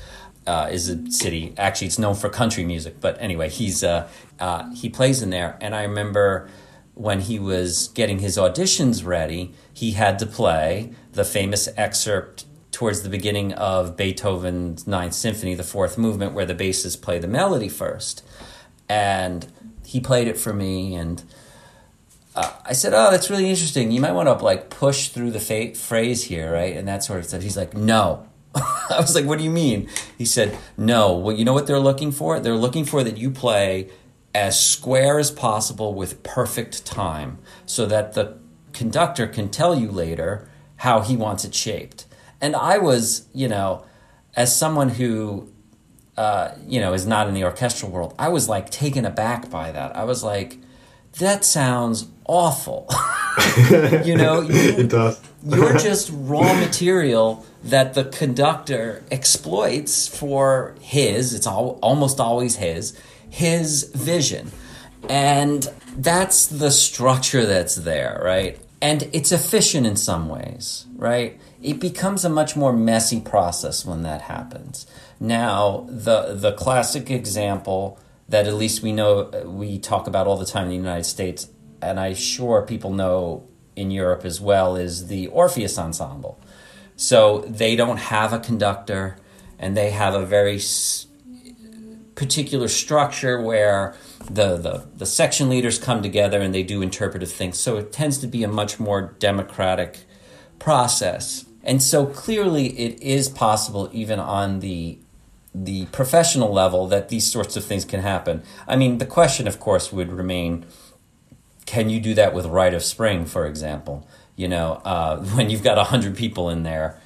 uh, 0.48 0.68
is 0.72 0.89
a 0.89 1.12
city. 1.12 1.53
Actually, 1.58 1.88
it's 1.88 2.00
known 2.00 2.15
for 2.15 2.27
country 2.27 2.65
music, 2.65 2.96
but 3.00 3.22
anyway, 3.22 3.50
he's 3.50 3.84
uh, 3.84 4.08
uh, 4.39 4.74
he 4.74 4.89
plays 4.89 5.22
in 5.22 5.29
there. 5.29 5.58
And 5.62 5.75
I 5.75 5.84
remember 5.84 6.50
when 6.96 7.22
he 7.22 7.38
was 7.38 7.89
getting 7.89 8.18
his 8.20 8.36
auditions 8.36 9.06
ready, 9.06 9.53
he 9.72 9.91
had 9.91 10.18
to 10.20 10.25
play 10.25 10.91
the 11.12 11.24
famous 11.24 11.70
excerpt 11.77 12.46
towards 12.79 13.01
the 13.01 13.09
beginning 13.09 13.51
of 13.55 13.98
Beethoven's 13.98 14.88
Ninth 14.88 15.13
Symphony, 15.13 15.53
the 15.53 15.65
fourth 15.65 15.98
movement, 15.98 16.31
where 16.31 16.45
the 16.45 16.53
basses 16.53 16.95
play 16.95 17.19
the 17.19 17.27
melody 17.27 17.67
first. 17.67 18.24
And 18.88 19.45
he 19.86 20.00
played 20.00 20.29
it 20.29 20.38
for 20.38 20.53
me, 20.53 20.95
and 20.95 21.21
uh, 22.38 22.53
I 22.65 22.71
said, 22.71 22.93
"Oh, 22.93 23.12
that's 23.12 23.29
really 23.29 23.50
interesting. 23.50 23.91
You 23.91 24.00
might 24.00 24.13
want 24.13 24.29
to 24.29 24.45
like 24.45 24.69
push 24.69 25.09
through 25.09 25.31
the 25.31 25.41
fa- 25.41 25.75
phrase 25.75 26.24
here, 26.24 26.53
right?" 26.53 26.77
And 26.77 26.88
that 26.88 27.03
sort 27.03 27.19
of 27.19 27.25
stuff. 27.25 27.41
He's 27.41 27.57
like, 27.57 27.75
"No." 27.75 28.25
I 28.55 28.95
was 29.01 29.13
like, 29.13 29.25
"What 29.25 29.39
do 29.39 29.43
you 29.43 29.51
mean?" 29.51 29.89
He 30.17 30.24
said, 30.24 30.57
"No. 30.77 31.17
Well, 31.17 31.36
you 31.36 31.43
know 31.43 31.53
what 31.53 31.67
they're 31.67 31.81
looking 31.81 32.13
for? 32.13 32.39
They're 32.39 32.55
looking 32.55 32.86
for 32.86 33.03
that 33.03 33.17
you 33.17 33.29
play 33.29 33.89
as 34.33 34.57
square 34.57 35.19
as 35.19 35.31
possible 35.31 35.93
with 35.93 36.24
perfect 36.24 36.86
time, 36.86 37.39
so 37.65 37.86
that 37.88 38.13
the 38.13 38.38
conductor 38.71 39.27
can 39.27 39.50
tell 39.50 39.77
you 39.77 39.91
later 39.91 40.48
how 40.77 41.01
he 41.01 41.17
wants 41.17 41.43
it 41.43 41.53
shaped." 41.53 42.05
And 42.41 42.55
I 42.55 42.77
was, 42.77 43.27
you 43.34 43.48
know, 43.48 43.86
as 44.36 44.55
someone 44.55 44.89
who 44.89 45.51
uh, 46.19 46.53
you 46.67 46.81
know, 46.81 46.91
is 46.91 47.08
not 47.08 47.29
in 47.29 47.34
the 47.34 47.46
orchestral 47.46 47.89
world, 47.89 48.13
I 48.19 48.27
was 48.27 48.50
like 48.50 48.69
taken 48.69 49.05
aback 49.05 49.50
by 49.50 49.72
that. 49.72 49.96
I 49.96 50.03
was 50.03 50.22
like, 50.22 50.58
that 51.17 51.46
sounds 51.46 52.10
awful. 52.25 52.89
you 54.03 54.17
know, 54.17 54.41
you, 54.41 54.50
it 54.53 54.89
does. 54.89 55.17
you're 55.46 55.77
just 55.77 56.12
raw 56.13 56.53
material 56.60 57.46
that 57.63 57.93
the 57.93 58.03
conductor 58.03 59.01
exploits 59.10 60.10
for 60.10 60.75
his, 60.81 61.34
it's 61.34 61.48
all, 61.48 61.79
almost 61.81 62.19
always 62.19 62.58
his, 62.58 63.00
his 63.29 63.84
vision. 63.96 64.51
And 65.08 65.65
that's 65.96 66.48
the 66.48 66.69
structure 66.69 67.46
that's 67.46 67.75
there, 67.75 68.22
right? 68.22 68.60
And 68.81 69.10
it's 69.13 69.31
efficient 69.31 69.88
in 69.88 69.96
some 69.96 70.27
ways, 70.27 70.86
right? 70.98 71.39
It 71.62 71.80
becomes 71.80 72.24
a 72.24 72.30
much 72.30 72.56
more 72.56 72.72
messy 72.72 73.20
process 73.20 73.86
when 73.86 74.04
that 74.04 74.22
happens. 74.22 74.88
Now, 75.20 75.86
the 75.89 76.34
the 76.34 76.54
classic 76.54 77.10
example 77.10 78.00
that 78.30 78.48
at 78.48 78.54
least 78.54 78.82
we 78.82 78.92
know 78.92 79.30
we 79.46 79.80
talk 79.80 80.08
about 80.08 80.28
all 80.28 80.38
the 80.38 80.46
time 80.46 80.63
in 80.63 80.70
the 80.70 80.75
United 80.75 81.06
States, 81.06 81.50
and 81.82 82.00
I'm 82.00 82.16
sure 82.16 82.62
people 82.62 82.94
know 82.94 83.48
in 83.75 83.92
Europe 83.92 84.25
as 84.25 84.39
well, 84.39 84.75
is 84.75 85.08
the 85.08 85.28
Orpheus 85.28 85.78
Ensemble. 85.78 86.39
So 86.96 87.39
they 87.48 87.75
don't 87.75 87.98
have 87.98 88.34
a 88.34 88.39
conductor, 88.39 89.18
and 89.58 89.75
they 89.75 89.92
have 89.92 90.13
a 90.13 90.25
very 90.25 90.60
particular 92.16 92.68
structure 92.68 93.42
where 93.42 93.96
the, 94.30 94.58
the, 94.58 94.86
the 94.98 95.06
section 95.06 95.50
leaders 95.50 95.80
come 95.80 96.04
together 96.04 96.42
and 96.42 96.54
they 96.54 96.63
do 96.63 96.82
interpretive 96.82 97.32
things. 97.32 97.58
So 97.58 97.78
it 97.78 97.94
tends 97.94 98.18
to 98.18 98.28
be 98.28 98.44
a 98.44 98.50
much 98.50 98.78
more 98.78 99.16
democratic 99.20 100.00
process. 100.60 101.46
And 101.69 101.83
so 101.83 102.07
clearly 102.07 102.69
it 102.79 102.99
is 102.99 103.29
possible 103.29 103.91
even 103.93 104.19
on 104.19 104.59
the 104.59 104.97
the 105.53 105.85
professional 105.88 106.51
level 106.51 106.88
that 106.88 107.09
these 107.09 107.31
sorts 107.31 107.55
of 107.55 107.63
things 107.63 107.85
can 107.85 108.01
happen. 108.01 108.41
I 108.67 108.75
mean, 108.75 108.97
the 108.97 109.05
question 109.05 109.47
of 109.47 109.59
course 109.59 109.93
would 109.93 110.11
remain 110.11 110.65
can 111.67 111.91
you 111.91 111.99
do 111.99 112.15
that 112.15 112.33
with 112.33 112.47
Rite 112.47 112.73
of 112.73 112.83
Spring, 112.83 113.23
for 113.25 113.45
example? 113.45 114.07
You 114.35 114.47
know, 114.47 114.81
uh, 114.83 115.23
when 115.35 115.51
you've 115.51 115.61
got 115.61 115.77
100 115.77 116.17
people 116.17 116.49
in 116.49 116.63
there, 116.63 116.99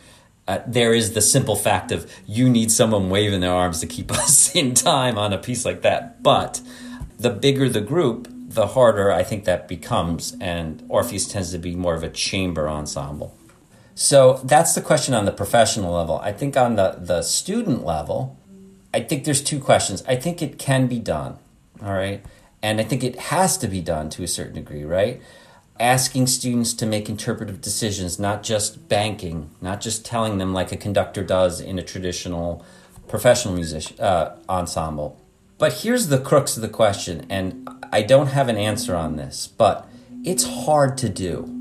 uh, 0.47 0.59
there 0.65 0.93
is 0.93 1.11
the 1.11 1.21
simple 1.21 1.57
fact 1.57 1.91
of 1.91 2.09
you 2.25 2.49
need 2.49 2.71
someone 2.71 3.09
waving 3.09 3.41
their 3.41 3.51
arms 3.51 3.81
to 3.81 3.85
keep 3.85 4.11
us 4.23 4.55
in 4.55 4.73
time 4.75 5.17
on 5.17 5.33
a 5.33 5.37
piece 5.37 5.65
like 5.65 5.81
that. 5.81 6.23
But 6.23 6.61
the 7.19 7.31
bigger 7.31 7.67
the 7.67 7.81
group, 7.81 8.29
the 8.31 8.67
harder 8.67 9.11
I 9.11 9.23
think 9.23 9.43
that 9.43 9.67
becomes, 9.67 10.37
and 10.39 10.85
Orpheus 10.87 11.27
tends 11.27 11.51
to 11.51 11.57
be 11.57 11.75
more 11.75 11.95
of 11.95 12.03
a 12.03 12.09
chamber 12.09 12.69
ensemble. 12.69 13.35
So 13.95 14.41
that's 14.43 14.73
the 14.73 14.81
question 14.81 15.13
on 15.13 15.25
the 15.25 15.31
professional 15.31 15.93
level. 15.93 16.19
I 16.19 16.31
think 16.31 16.57
on 16.57 16.75
the, 16.75 16.97
the 16.99 17.21
student 17.21 17.85
level, 17.85 18.37
I 18.93 19.01
think 19.01 19.23
there's 19.23 19.43
two 19.43 19.59
questions. 19.59 20.03
I 20.07 20.15
think 20.15 20.41
it 20.41 20.57
can 20.57 20.87
be 20.87 20.99
done, 20.99 21.37
all 21.81 21.93
right? 21.93 22.25
And 22.61 22.79
I 22.79 22.83
think 22.83 23.03
it 23.03 23.19
has 23.19 23.57
to 23.59 23.67
be 23.67 23.81
done 23.81 24.09
to 24.11 24.23
a 24.23 24.27
certain 24.27 24.55
degree, 24.55 24.83
right? 24.83 25.21
Asking 25.79 26.27
students 26.27 26.73
to 26.75 26.85
make 26.85 27.09
interpretive 27.09 27.61
decisions, 27.61 28.19
not 28.19 28.41
just 28.41 28.87
banking, 28.87 29.49
not 29.61 29.81
just 29.81 30.05
telling 30.05 30.37
them 30.37 30.53
like 30.53 30.71
a 30.71 30.77
conductor 30.77 31.23
does 31.23 31.59
in 31.59 31.77
a 31.77 31.83
traditional 31.83 32.65
professional 33.07 33.53
music 33.53 33.99
uh, 33.99 34.35
ensemble. 34.47 35.19
But 35.57 35.73
here's 35.73 36.07
the 36.07 36.19
crux 36.19 36.55
of 36.55 36.61
the 36.61 36.69
question, 36.69 37.25
and 37.29 37.69
I 37.91 38.01
don't 38.01 38.27
have 38.27 38.49
an 38.49 38.57
answer 38.57 38.95
on 38.95 39.17
this, 39.17 39.47
but 39.47 39.87
it's 40.23 40.45
hard 40.65 40.97
to 40.99 41.09
do. 41.09 41.52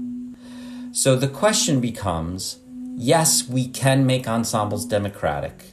So 0.93 1.17
the 1.17 1.29
question 1.29 1.81
becomes 1.81 2.59
yes, 2.95 3.49
we 3.49 3.67
can 3.67 4.05
make 4.05 4.29
ensembles 4.29 4.85
democratic. 4.85 5.73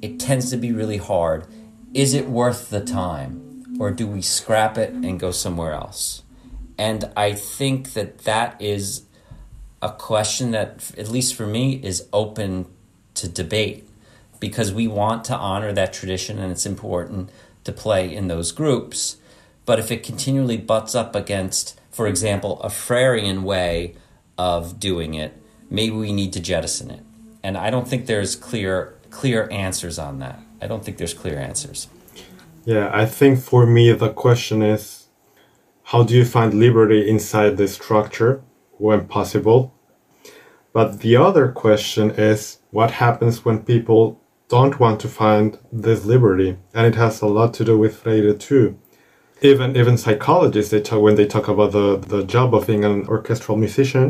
It 0.00 0.20
tends 0.20 0.48
to 0.50 0.56
be 0.56 0.70
really 0.70 0.98
hard. 0.98 1.48
Is 1.92 2.14
it 2.14 2.28
worth 2.28 2.70
the 2.70 2.80
time? 2.80 3.76
Or 3.80 3.90
do 3.90 4.06
we 4.06 4.22
scrap 4.22 4.78
it 4.78 4.90
and 4.92 5.18
go 5.18 5.32
somewhere 5.32 5.72
else? 5.72 6.22
And 6.78 7.10
I 7.16 7.32
think 7.32 7.94
that 7.94 8.18
that 8.18 8.62
is 8.62 9.06
a 9.82 9.90
question 9.90 10.52
that, 10.52 10.92
at 10.96 11.08
least 11.08 11.34
for 11.34 11.46
me, 11.46 11.80
is 11.82 12.06
open 12.12 12.66
to 13.14 13.28
debate 13.28 13.88
because 14.38 14.72
we 14.72 14.86
want 14.86 15.24
to 15.24 15.36
honor 15.36 15.72
that 15.72 15.92
tradition 15.92 16.38
and 16.38 16.52
it's 16.52 16.64
important 16.64 17.30
to 17.64 17.72
play 17.72 18.14
in 18.14 18.28
those 18.28 18.52
groups. 18.52 19.16
But 19.66 19.80
if 19.80 19.90
it 19.90 20.04
continually 20.04 20.58
butts 20.58 20.94
up 20.94 21.16
against, 21.16 21.78
for 21.90 22.06
example, 22.06 22.60
a 22.62 22.68
Freirean 22.68 23.42
way 23.42 23.96
of 24.40 24.80
doing 24.80 25.12
it, 25.12 25.32
maybe 25.68 25.94
we 25.94 26.12
need 26.12 26.32
to 26.32 26.40
jettison 26.40 26.90
it. 26.90 27.02
And 27.42 27.58
I 27.58 27.68
don't 27.68 27.86
think 27.86 28.06
there's 28.06 28.34
clear 28.34 28.74
clear 29.10 29.48
answers 29.50 29.98
on 29.98 30.18
that. 30.20 30.38
I 30.62 30.66
don't 30.66 30.82
think 30.84 30.96
there's 30.96 31.18
clear 31.22 31.38
answers. 31.38 31.88
Yeah, 32.64 32.90
I 33.02 33.04
think 33.18 33.40
for 33.50 33.66
me 33.66 33.92
the 33.92 34.12
question 34.26 34.62
is 34.62 34.82
how 35.90 36.04
do 36.04 36.14
you 36.14 36.24
find 36.24 36.54
liberty 36.54 37.00
inside 37.14 37.56
the 37.56 37.68
structure 37.68 38.42
when 38.84 39.00
possible? 39.16 39.60
But 40.72 41.00
the 41.00 41.16
other 41.16 41.46
question 41.64 42.06
is 42.12 42.60
what 42.70 42.92
happens 43.04 43.44
when 43.44 43.58
people 43.72 44.02
don't 44.48 44.80
want 44.80 45.00
to 45.00 45.08
find 45.08 45.58
this 45.84 46.04
liberty? 46.14 46.50
And 46.74 46.86
it 46.86 46.94
has 46.94 47.20
a 47.20 47.26
lot 47.26 47.52
to 47.54 47.64
do 47.64 47.76
with 47.76 47.98
Freire 48.00 48.34
too. 48.48 48.78
Even 49.42 49.76
even 49.80 49.98
psychologists 49.98 50.70
they 50.70 50.80
talk 50.80 51.02
when 51.02 51.16
they 51.16 51.26
talk 51.26 51.46
about 51.48 51.72
the, 51.72 51.88
the 52.14 52.22
job 52.34 52.54
of 52.54 52.66
being 52.66 52.84
an 52.84 53.06
orchestral 53.06 53.58
musician, 53.58 54.06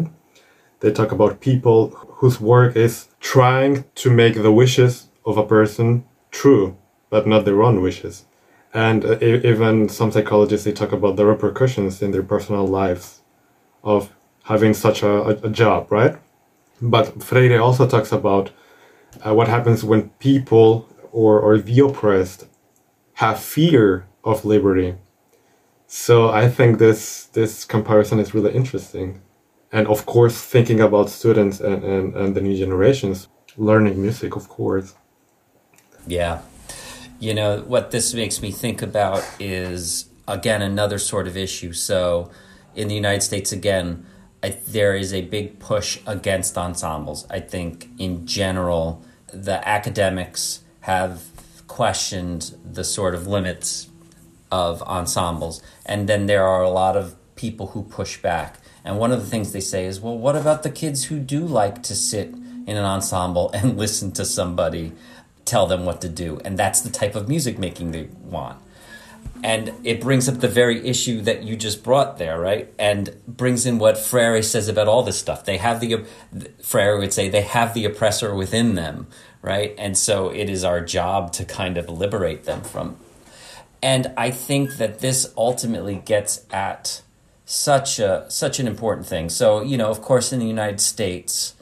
they 0.80 0.92
talk 0.92 1.12
about 1.12 1.40
people 1.40 1.90
whose 2.18 2.40
work 2.40 2.76
is 2.76 3.08
trying 3.20 3.84
to 3.96 4.10
make 4.10 4.34
the 4.34 4.52
wishes 4.52 5.08
of 5.24 5.36
a 5.36 5.46
person 5.46 6.04
true, 6.30 6.76
but 7.10 7.26
not 7.26 7.44
their 7.44 7.62
own 7.62 7.80
wishes. 7.82 8.24
And 8.72 9.04
uh, 9.04 9.18
even 9.20 9.88
some 9.88 10.12
psychologists 10.12 10.64
they 10.64 10.72
talk 10.72 10.92
about 10.92 11.16
the 11.16 11.26
repercussions 11.26 12.02
in 12.02 12.12
their 12.12 12.22
personal 12.22 12.66
lives 12.66 13.20
of 13.82 14.14
having 14.44 14.74
such 14.74 15.02
a, 15.02 15.10
a, 15.10 15.30
a 15.48 15.50
job, 15.50 15.90
right? 15.90 16.16
But 16.80 17.22
Freire 17.22 17.60
also 17.60 17.86
talks 17.86 18.12
about 18.12 18.50
uh, 19.26 19.34
what 19.34 19.48
happens 19.48 19.84
when 19.84 20.10
people 20.18 20.88
or, 21.12 21.40
or 21.40 21.58
the 21.58 21.80
oppressed 21.80 22.46
have 23.14 23.40
fear 23.40 24.06
of 24.24 24.44
liberty. 24.44 24.94
So 25.86 26.30
I 26.30 26.48
think 26.48 26.78
this 26.78 27.24
this 27.26 27.64
comparison 27.64 28.20
is 28.20 28.32
really 28.32 28.54
interesting. 28.54 29.20
And 29.72 29.86
of 29.86 30.06
course 30.06 30.40
thinking 30.40 30.80
about 30.80 31.10
students 31.10 31.60
and, 31.60 31.84
and, 31.84 32.14
and 32.16 32.34
the 32.34 32.40
new 32.40 32.56
generations 32.56 33.28
learning 33.56 34.00
music 34.00 34.36
of 34.36 34.48
course. 34.48 34.94
Yeah. 36.06 36.40
You 37.18 37.34
know, 37.34 37.60
what 37.60 37.90
this 37.90 38.14
makes 38.14 38.40
me 38.40 38.50
think 38.50 38.80
about 38.80 39.22
is, 39.38 40.08
again, 40.26 40.62
another 40.62 40.98
sort 40.98 41.26
of 41.28 41.36
issue. 41.36 41.74
So, 41.74 42.30
in 42.74 42.88
the 42.88 42.94
United 42.94 43.20
States, 43.22 43.52
again, 43.52 44.06
I, 44.42 44.56
there 44.66 44.96
is 44.96 45.12
a 45.12 45.20
big 45.20 45.58
push 45.58 45.98
against 46.06 46.56
ensembles. 46.56 47.26
I 47.28 47.40
think, 47.40 47.90
in 47.98 48.26
general, 48.26 49.04
the 49.32 49.66
academics 49.68 50.62
have 50.80 51.24
questioned 51.66 52.54
the 52.64 52.84
sort 52.84 53.14
of 53.14 53.26
limits 53.26 53.88
of 54.50 54.82
ensembles. 54.82 55.62
And 55.84 56.08
then 56.08 56.24
there 56.24 56.44
are 56.46 56.62
a 56.62 56.70
lot 56.70 56.96
of 56.96 57.16
people 57.36 57.68
who 57.68 57.82
push 57.82 58.16
back. 58.20 58.58
And 58.90 58.98
one 58.98 59.12
of 59.12 59.20
the 59.20 59.26
things 59.26 59.52
they 59.52 59.60
say 59.60 59.84
is, 59.84 60.00
well, 60.00 60.18
what 60.18 60.34
about 60.34 60.64
the 60.64 60.68
kids 60.68 61.04
who 61.04 61.20
do 61.20 61.46
like 61.46 61.80
to 61.84 61.94
sit 61.94 62.34
in 62.66 62.76
an 62.76 62.84
ensemble 62.84 63.48
and 63.54 63.78
listen 63.78 64.10
to 64.12 64.24
somebody 64.24 64.90
tell 65.44 65.68
them 65.68 65.84
what 65.84 66.00
to 66.00 66.08
do. 66.08 66.40
And 66.44 66.58
that's 66.58 66.80
the 66.80 66.90
type 66.90 67.14
of 67.14 67.28
music 67.28 67.56
making 67.56 67.92
they 67.92 68.08
want. 68.24 68.58
And 69.44 69.72
it 69.84 70.00
brings 70.00 70.28
up 70.28 70.40
the 70.40 70.48
very 70.48 70.84
issue 70.84 71.20
that 71.20 71.44
you 71.44 71.54
just 71.54 71.84
brought 71.84 72.18
there, 72.18 72.40
right? 72.40 72.72
And 72.80 73.14
brings 73.28 73.64
in 73.64 73.78
what 73.78 73.96
Freire 73.96 74.42
says 74.42 74.66
about 74.66 74.88
all 74.88 75.04
this 75.04 75.18
stuff. 75.18 75.44
They 75.44 75.58
have 75.58 75.78
the, 75.78 76.04
Freire 76.60 76.98
would 76.98 77.12
say, 77.12 77.28
they 77.28 77.42
have 77.42 77.74
the 77.74 77.84
oppressor 77.84 78.34
within 78.34 78.74
them, 78.74 79.06
right? 79.40 79.72
And 79.78 79.96
so 79.96 80.30
it 80.30 80.50
is 80.50 80.64
our 80.64 80.80
job 80.80 81.32
to 81.34 81.44
kind 81.44 81.78
of 81.78 81.88
liberate 81.88 82.42
them 82.42 82.62
from. 82.62 82.96
And 83.80 84.12
I 84.16 84.32
think 84.32 84.78
that 84.78 84.98
this 84.98 85.32
ultimately 85.36 86.02
gets 86.04 86.44
at 86.50 87.02
such 87.50 87.98
a 87.98 88.24
such 88.28 88.60
an 88.60 88.68
important 88.68 89.08
thing. 89.08 89.28
So, 89.28 89.60
you 89.62 89.76
know, 89.76 89.90
of 89.90 90.00
course 90.00 90.32
in 90.32 90.38
the 90.38 90.46
United 90.46 90.80
States, 90.80 91.56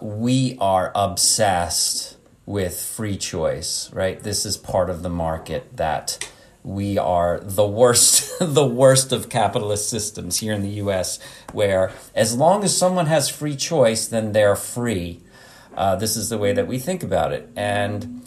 we 0.00 0.56
are 0.60 0.92
obsessed 0.94 2.16
with 2.46 2.80
free 2.80 3.16
choice, 3.16 3.92
right? 3.92 4.22
This 4.22 4.46
is 4.46 4.56
part 4.56 4.88
of 4.88 5.02
the 5.02 5.08
market 5.08 5.76
that 5.76 6.30
we 6.62 6.96
are 6.96 7.40
the 7.40 7.66
worst 7.66 8.38
the 8.40 8.64
worst 8.64 9.10
of 9.10 9.28
capitalist 9.28 9.90
systems 9.90 10.38
here 10.38 10.52
in 10.52 10.62
the 10.62 10.80
US 10.84 11.18
where 11.52 11.90
as 12.14 12.36
long 12.36 12.62
as 12.62 12.76
someone 12.76 13.06
has 13.06 13.28
free 13.28 13.56
choice 13.56 14.06
then 14.06 14.30
they're 14.32 14.54
free 14.54 15.22
uh, 15.74 15.96
this 15.96 16.16
is 16.16 16.28
the 16.28 16.36
way 16.36 16.52
that 16.52 16.68
we 16.68 16.78
think 16.78 17.02
about 17.02 17.32
it 17.32 17.48
and 17.56 18.22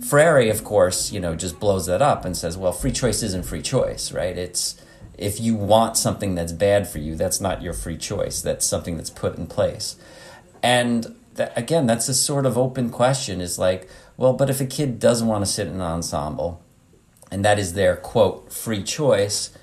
Freire 0.00 0.48
of 0.48 0.62
course 0.62 1.10
you 1.10 1.18
know 1.18 1.34
just 1.34 1.58
blows 1.58 1.86
that 1.86 2.00
up 2.00 2.24
and 2.24 2.36
says 2.36 2.56
well 2.56 2.72
free 2.72 2.92
choice 2.92 3.20
isn't 3.24 3.44
free 3.44 3.62
choice 3.62 4.12
right 4.12 4.38
it's 4.38 4.80
if 5.16 5.40
you 5.40 5.54
want 5.54 5.96
something 5.96 6.34
that's 6.34 6.52
bad 6.52 6.88
for 6.88 6.98
you 6.98 7.16
that's 7.16 7.40
not 7.40 7.62
your 7.62 7.72
free 7.72 7.96
choice. 7.96 8.42
That's 8.42 8.66
something 8.66 8.96
that's 8.96 9.10
put 9.10 9.36
in 9.36 9.46
place. 9.46 9.96
And 10.62 11.14
that, 11.34 11.56
again 11.56 11.86
that's 11.86 12.08
a 12.08 12.14
sort 12.14 12.46
of 12.46 12.58
open 12.58 12.90
question. 12.90 13.40
Is 13.40 13.58
like 13.58 13.88
well 14.16 14.32
but 14.32 14.50
if 14.50 14.60
a 14.60 14.66
kid 14.66 14.98
doesn't 14.98 15.28
want 15.28 15.44
to 15.44 15.50
sit 15.50 15.66
in 15.66 15.74
an 15.74 15.80
ensemble 15.80 16.62
and 17.30 17.44
that 17.44 17.58
is 17.58 17.72
their 17.74 17.96
quote 17.96 18.52
free 18.52 18.82
choice 18.82 19.56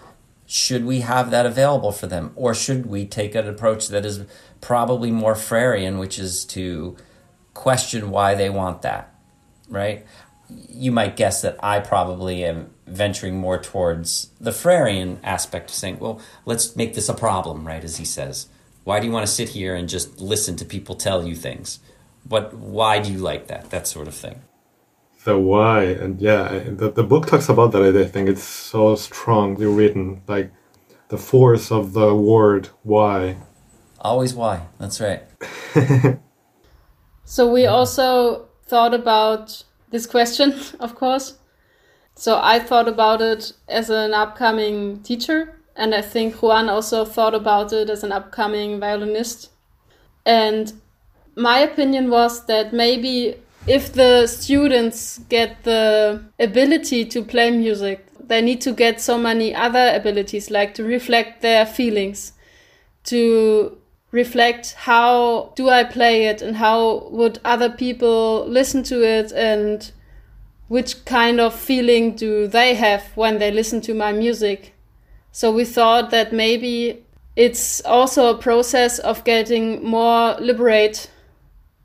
should 0.45 0.85
we 0.85 0.99
have 0.99 1.31
that 1.31 1.45
available 1.45 1.91
for 1.91 2.05
them? 2.05 2.31
Or 2.35 2.53
should 2.53 2.85
we 2.85 3.05
take 3.05 3.33
an 3.33 3.47
approach 3.47 3.87
that 3.87 4.05
is 4.05 4.25
probably 4.61 5.09
more 5.09 5.33
Freirean 5.33 5.99
which 5.99 6.19
is 6.19 6.45
to 6.45 6.95
question 7.53 8.11
why 8.11 8.35
they 8.35 8.49
want 8.49 8.81
that 8.81 9.13
right? 9.69 10.05
You 10.49 10.91
might 10.91 11.15
guess 11.15 11.41
that 11.41 11.57
I 11.63 11.79
probably 11.79 12.43
am 12.43 12.72
venturing 12.85 13.37
more 13.37 13.57
towards 13.57 14.29
the 14.39 14.51
Freirean 14.51 15.17
aspect 15.23 15.69
of 15.69 15.75
saying 15.75 15.99
well 15.99 16.19
let's 16.45 16.75
make 16.75 16.93
this 16.93 17.09
a 17.09 17.13
problem 17.13 17.65
right 17.65 17.83
as 17.83 17.97
he 17.97 18.05
says. 18.05 18.47
Why 18.83 18.99
do 18.99 19.05
you 19.07 19.13
want 19.13 19.25
to 19.25 19.31
sit 19.31 19.49
here 19.49 19.75
and 19.75 19.87
just 19.87 20.19
listen 20.19 20.55
to 20.57 20.65
people 20.65 20.95
tell 20.95 21.25
you 21.25 21.35
things? 21.35 21.79
What 22.27 22.53
why 22.53 22.99
do 22.99 23.11
you 23.11 23.19
like 23.19 23.47
that? 23.47 23.69
That 23.69 23.87
sort 23.87 24.07
of 24.07 24.15
thing. 24.15 24.41
The 25.23 25.39
why 25.39 25.83
and 25.83 26.19
yeah 26.21 26.59
the, 26.65 26.91
the 26.91 27.03
book 27.03 27.27
talks 27.27 27.49
about 27.49 27.71
that 27.71 27.95
i 27.95 28.05
think. 28.05 28.29
It's 28.29 28.43
so 28.43 28.95
strongly 28.95 29.65
written 29.65 30.21
like 30.27 30.51
the 31.07 31.17
force 31.17 31.71
of 31.71 31.93
the 31.93 32.13
word 32.13 32.69
why. 32.83 33.37
Always 33.99 34.33
why 34.33 34.67
that's 34.79 34.99
right. 34.99 35.23
So 37.25 37.51
we 37.51 37.65
also 37.65 38.47
thought 38.65 38.93
about 38.93 39.63
this 39.89 40.05
question 40.05 40.53
of 40.79 40.95
course 40.95 41.37
so 42.15 42.39
i 42.41 42.59
thought 42.59 42.87
about 42.87 43.21
it 43.21 43.53
as 43.67 43.89
an 43.89 44.13
upcoming 44.13 45.01
teacher 45.01 45.59
and 45.75 45.95
i 45.95 46.01
think 46.01 46.41
juan 46.41 46.69
also 46.69 47.05
thought 47.05 47.33
about 47.33 47.73
it 47.73 47.89
as 47.89 48.03
an 48.03 48.11
upcoming 48.11 48.79
violinist. 48.79 49.49
And 50.25 50.73
my 51.35 51.59
opinion 51.59 52.09
was 52.09 52.45
that 52.45 52.73
maybe 52.73 53.35
if 53.67 53.93
the 53.93 54.27
students 54.27 55.19
get 55.29 55.63
the 55.63 56.23
ability 56.39 57.05
to 57.05 57.23
play 57.23 57.51
music, 57.51 58.05
they 58.19 58.41
need 58.41 58.61
to 58.61 58.71
get 58.73 59.01
so 59.01 59.17
many 59.17 59.53
other 59.53 59.91
abilities, 59.93 60.51
like 60.51 60.73
to 60.75 60.83
reflect 60.83 61.41
their 61.41 61.65
feelings, 61.65 62.33
to 63.05 63.77
reflect 64.11 64.73
how 64.73 65.51
do 65.55 65.69
I 65.69 65.83
play 65.83 66.27
it 66.27 66.41
and 66.41 66.55
how 66.55 67.07
would 67.09 67.39
other 67.43 67.69
people 67.69 68.45
listen 68.47 68.83
to 68.83 69.03
it 69.03 69.31
and 69.31 69.91
which 70.73 71.05
kind 71.05 71.39
of 71.39 71.53
feeling 71.53 72.15
do 72.15 72.47
they 72.47 72.73
have 72.73 73.03
when 73.13 73.37
they 73.37 73.51
listen 73.51 73.79
to 73.79 73.93
my 73.93 74.11
music. 74.11 74.73
So 75.31 75.51
we 75.51 75.65
thought 75.65 76.09
that 76.09 76.33
maybe 76.33 77.05
it's 77.35 77.79
also 77.85 78.33
a 78.33 78.39
process 78.39 78.97
of 78.97 79.23
getting 79.23 79.87
more 79.87 80.35
liberate 80.39 81.11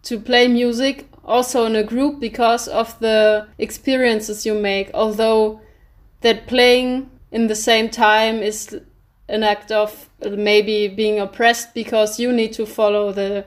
to 0.04 0.18
play 0.18 0.48
music 0.48 1.06
also 1.22 1.66
in 1.66 1.76
a 1.76 1.82
group 1.82 2.18
because 2.18 2.66
of 2.66 2.98
the 3.00 3.46
experiences 3.58 4.46
you 4.46 4.54
make. 4.54 4.90
Although 4.94 5.60
that 6.22 6.46
playing 6.46 7.10
in 7.30 7.48
the 7.48 7.56
same 7.56 7.90
time 7.90 8.36
is 8.36 8.74
an 9.28 9.42
act 9.42 9.70
of 9.70 10.08
maybe 10.22 10.88
being 10.88 11.20
oppressed 11.20 11.74
because 11.74 12.18
you 12.18 12.32
need 12.32 12.54
to 12.54 12.64
follow 12.64 13.12
the 13.12 13.44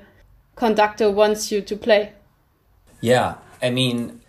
conductor 0.56 1.10
wants 1.10 1.52
you 1.52 1.62
to 1.62 1.76
play. 1.76 2.14
Yeah, 3.00 3.38
I 3.60 3.72
mean 3.72 4.21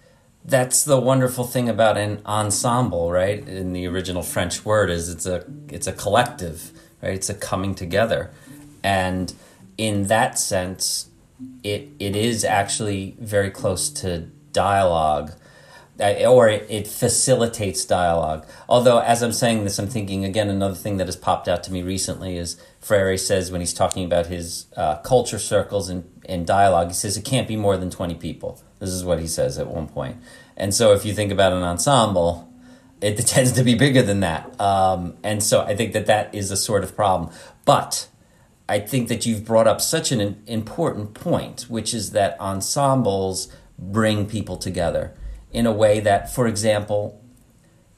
that's 0.45 0.85
the 0.85 0.99
wonderful 1.01 1.45
thing 1.45 1.69
about 1.69 1.97
an 1.97 2.21
ensemble, 2.27 3.11
right? 3.11 3.47
In 3.47 3.73
the 3.73 3.87
original 3.87 4.23
French 4.23 4.65
word 4.65 4.91
is 4.91 5.09
it's 5.09 5.27
a 5.27 5.45
it's 5.69 5.87
a 5.87 5.93
collective, 5.93 6.73
right? 7.01 7.15
It's 7.15 7.31
a 7.31 7.35
coming 7.35 7.75
together. 7.75 8.31
And 8.83 9.33
in 9.79 10.09
that 10.09 10.39
sense, 10.39 11.09
it 11.63 11.89
it 12.01 12.17
is 12.17 12.45
actually 12.45 13.17
very 13.21 13.51
close 13.51 13.89
to 13.91 14.29
dialogue 14.53 15.33
or 16.01 16.49
it, 16.49 16.67
it, 16.69 16.89
facilitates 16.89 17.85
dialogue. 17.85 18.47
Although, 18.69 18.99
as 18.99 19.23
I'm 19.23 19.33
saying 19.33 19.65
this, 19.65 19.79
I'm 19.79 19.87
thinking 19.87 20.25
again, 20.25 20.49
another 20.49 20.75
thing 20.75 20.97
that 20.97 21.07
has 21.07 21.17
popped 21.17 21.49
out 21.49 21.63
to 21.65 21.73
me 21.73 21.83
recently 21.83 22.37
is 22.37 22.61
Freire 22.81 23.17
says 23.17 23.53
when 23.53 23.61
he's 23.61 23.75
talking 23.75 24.05
about 24.05 24.27
his 24.27 24.67
uh, 24.77 24.97
culture 24.97 25.39
circles 25.39 25.89
and, 25.89 26.11
and 26.25 26.47
dialogue, 26.47 26.89
he 26.89 26.95
says 26.95 27.17
it 27.17 27.25
can't 27.25 27.47
be 27.47 27.57
more 27.57 27.77
than 27.77 27.91
20 27.91 28.15
people. 28.17 28.61
This 28.83 28.91
is 28.91 29.05
what 29.05 29.21
he 29.21 29.29
says 29.29 29.61
at 29.61 29.69
one 29.69 29.87
point. 29.87 30.17
And 30.57 30.75
so, 30.75 30.93
if 30.93 31.05
you 31.05 31.15
think 31.15 31.31
about 31.31 31.53
an 31.53 31.63
ensemble, 31.63 32.53
it 33.01 33.17
tends 33.27 33.53
to 33.53 33.63
be 33.63 33.77
bigger 33.77 34.03
than 34.03 34.21
that. 34.21 34.61
Um, 34.61 35.17
and 35.23 35.41
so, 35.41 35.61
I 35.61 35.77
think 35.77 35.93
that 35.93 36.07
that 36.07 36.35
is 36.35 36.51
a 36.51 36.57
sort 36.57 36.83
of 36.83 36.97
problem. 36.97 37.31
But 37.65 38.09
I 38.69 38.81
think 38.81 39.07
that 39.07 39.25
you've 39.25 39.45
brought 39.45 39.69
up 39.69 39.81
such 39.81 40.11
an 40.11 40.43
important 40.49 41.15
point, 41.15 41.67
which 41.69 41.95
is 41.95 42.11
that 42.11 42.37
ensembles 42.41 43.55
bring 43.79 44.27
people 44.27 44.57
together 44.57 45.15
in 45.53 45.65
a 45.65 45.73
way 45.73 46.01
that, 46.01 46.35
for 46.35 46.49
example, 46.49 47.23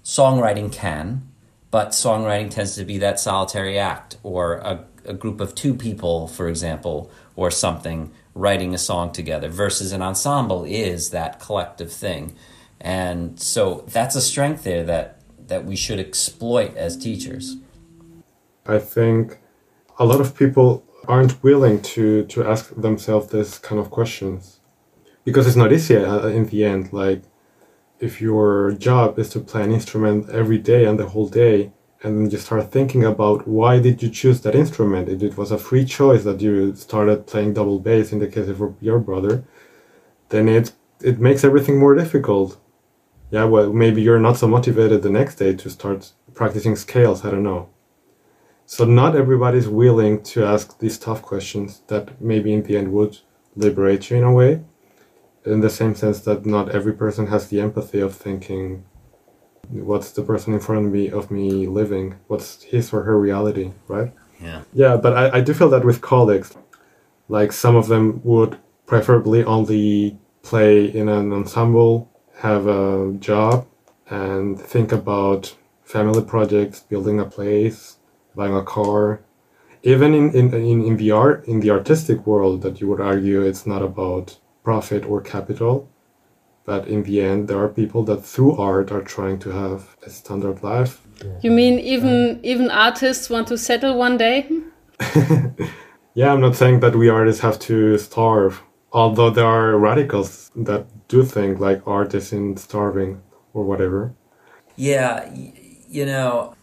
songwriting 0.05 0.71
can, 0.71 1.27
but 1.71 1.93
songwriting 1.93 2.51
tends 2.51 2.75
to 2.75 2.85
be 2.85 2.99
that 2.99 3.19
solitary 3.19 3.79
act 3.79 4.19
or 4.23 4.57
a, 4.57 4.85
a 5.07 5.15
group 5.15 5.41
of 5.41 5.55
two 5.55 5.73
people, 5.73 6.29
for 6.29 6.47
example, 6.47 7.11
or 7.37 7.51
something 7.51 8.13
writing 8.35 8.75
a 8.75 8.79
song 8.79 9.13
together 9.13 9.49
versus 9.49 9.93
an 9.93 10.03
ensemble 10.03 10.65
is 10.65 11.11
that 11.11 11.41
collective 11.41 11.93
thing. 11.93 12.37
And 12.81 13.41
so 13.41 13.85
that's 13.89 14.15
a 14.15 14.21
strength 14.21 14.65
there 14.65 14.85
that, 14.85 15.21
that 15.49 15.65
we 15.65 15.77
should 15.77 16.01
exploit 16.01 16.77
as 16.77 16.97
teachers. 16.97 17.57
I 18.67 18.79
think 18.79 19.39
a 19.99 20.05
lot 20.05 20.21
of 20.21 20.37
people 20.37 20.85
aren't 21.07 21.43
willing 21.43 21.81
to 21.83 22.25
to 22.25 22.45
ask 22.45 22.75
themselves 22.75 23.29
this 23.29 23.59
kind 23.59 23.81
of 23.81 23.91
questions 23.91 24.61
because 25.25 25.47
it's 25.47 25.57
not 25.57 25.73
easy 25.73 25.97
uh, 25.97 26.27
in 26.29 26.47
the 26.47 26.65
end 26.65 26.93
like 26.93 27.23
if 28.01 28.21
your 28.21 28.73
job 28.73 29.19
is 29.19 29.29
to 29.31 29.41
play 29.41 29.63
an 29.63 29.73
instrument 29.73 30.29
every 30.31 30.59
day 30.59 30.85
and 30.85 30.99
the 30.99 31.09
whole 31.09 31.29
day 31.29 31.73
and 32.05 32.17
then 32.17 32.31
you 32.31 32.39
start 32.39 32.71
thinking 32.71 33.05
about 33.05 33.49
why 33.49 33.81
did 33.81 34.03
you 34.03 34.11
choose 34.11 34.41
that 34.43 34.55
instrument 34.55 35.09
if 35.09 35.23
it 35.23 35.37
was 35.37 35.51
a 35.51 35.59
free 35.59 35.85
choice 35.85 36.23
that 36.25 36.41
you 36.41 36.75
started 36.75 37.27
playing 37.27 37.55
double 37.55 37.79
bass 37.79 38.13
in 38.13 38.19
the 38.19 38.29
case 38.29 38.49
of 38.49 38.75
your 38.81 38.99
brother 38.99 39.45
then 40.29 40.49
it 40.49 40.73
it 41.01 41.19
makes 41.19 41.43
everything 41.45 41.79
more 41.79 41.95
difficult 41.95 42.59
yeah 43.31 43.45
well 43.45 43.73
maybe 43.73 44.01
you're 44.03 44.27
not 44.29 44.37
so 44.37 44.47
motivated 44.47 45.03
the 45.03 45.11
next 45.11 45.37
day 45.37 45.53
to 45.55 45.69
start 45.69 46.13
practicing 46.35 46.77
scales 46.77 47.25
i 47.25 47.31
don't 47.31 47.43
know 47.43 47.69
so 48.67 48.85
not 48.85 49.15
everybody's 49.15 49.69
willing 49.69 50.23
to 50.23 50.45
ask 50.45 50.79
these 50.79 50.99
tough 50.99 51.21
questions 51.21 51.83
that 51.89 52.21
maybe 52.21 52.53
in 52.53 52.63
the 52.63 52.77
end 52.79 52.93
would 52.93 53.19
liberate 53.55 54.11
you 54.11 54.17
in 54.17 54.25
a 54.25 54.33
way. 54.33 54.65
In 55.45 55.61
the 55.61 55.69
same 55.69 55.95
sense 55.95 56.21
that 56.21 56.47
not 56.47 56.71
every 56.71 56.95
person 56.95 57.27
has 57.27 57.49
the 57.49 57.61
empathy 57.61 58.01
of 58.01 58.17
thinking, 58.17 58.85
what's 59.71 60.13
the 60.13 60.23
person 60.23 60.55
in 60.55 60.61
front 60.61 60.87
of 60.87 60.93
me 60.93 61.11
of 61.11 61.31
me 61.31 61.67
living? 61.67 62.17
What's 62.27 62.63
his 62.63 62.93
or 62.93 63.03
her 63.03 63.19
reality, 63.19 63.73
right? 63.89 64.13
Yeah. 64.41 64.63
Yeah, 64.73 64.97
but 64.97 65.17
I, 65.17 65.39
I 65.39 65.41
do 65.41 65.55
feel 65.55 65.71
that 65.71 65.85
with 65.85 66.01
colleagues, 66.01 66.57
like 67.29 67.53
some 67.53 67.77
of 67.77 67.89
them 67.89 68.21
would 68.25 68.59
preferably 68.87 69.45
only 69.45 70.19
play 70.43 70.85
in 70.85 71.09
an 71.09 71.33
ensemble, 71.33 72.11
have 72.39 72.67
a 72.67 73.13
job, 73.19 73.67
and 74.09 74.61
think 74.61 74.93
about 74.93 75.57
family 75.83 76.23
projects, 76.23 76.81
building 76.81 77.21
a 77.21 77.25
place, 77.25 77.99
buying 78.35 78.55
a 78.55 78.63
car 78.63 79.21
even 79.85 80.15
in, 80.15 80.35
in, 80.35 80.53
in, 80.55 80.83
in 80.83 80.97
the 80.97 81.11
art 81.11 81.47
in 81.47 81.61
the 81.61 81.71
artistic 81.71 82.27
world 82.27 82.63
that 82.63 82.81
you 82.81 82.89
would 82.89 83.01
argue 83.01 83.43
it's 83.43 83.67
not 83.67 83.83
about 83.83 84.39
profit 84.65 85.05
or 85.05 85.21
capital 85.21 85.89
but 86.65 86.87
in 86.89 87.03
the 87.03 87.21
end 87.21 87.49
there 87.49 87.59
are 87.59 87.69
people 87.69 88.03
that 88.03 88.25
through 88.25 88.57
art 88.57 88.91
are 88.91 89.03
trying 89.03 89.39
to 89.39 89.51
have 89.51 89.97
a 90.07 90.11
standard 90.11 90.63
life 90.63 91.01
you 91.43 91.51
mean 91.51 91.79
even 91.79 92.41
even 92.43 92.71
artists 92.71 93.31
want 93.31 93.47
to 93.47 93.57
settle 93.57 93.97
one 93.97 94.17
day 94.17 94.49
yeah 96.15 96.33
i'm 96.33 96.41
not 96.41 96.57
saying 96.57 96.81
that 96.81 96.97
we 96.97 97.09
artists 97.09 97.41
have 97.41 97.59
to 97.59 97.99
starve 97.99 98.63
Although 98.95 99.31
there 99.31 99.45
are 99.45 99.77
radicals 99.77 100.53
that 100.55 100.87
do 101.09 101.25
think 101.25 101.59
like 101.59 101.83
art 101.85 102.15
isn't 102.15 102.59
starving 102.59 103.21
or 103.53 103.65
whatever. 103.65 104.15
Yeah, 104.77 105.29
you 105.89 106.07
know, 106.07 106.55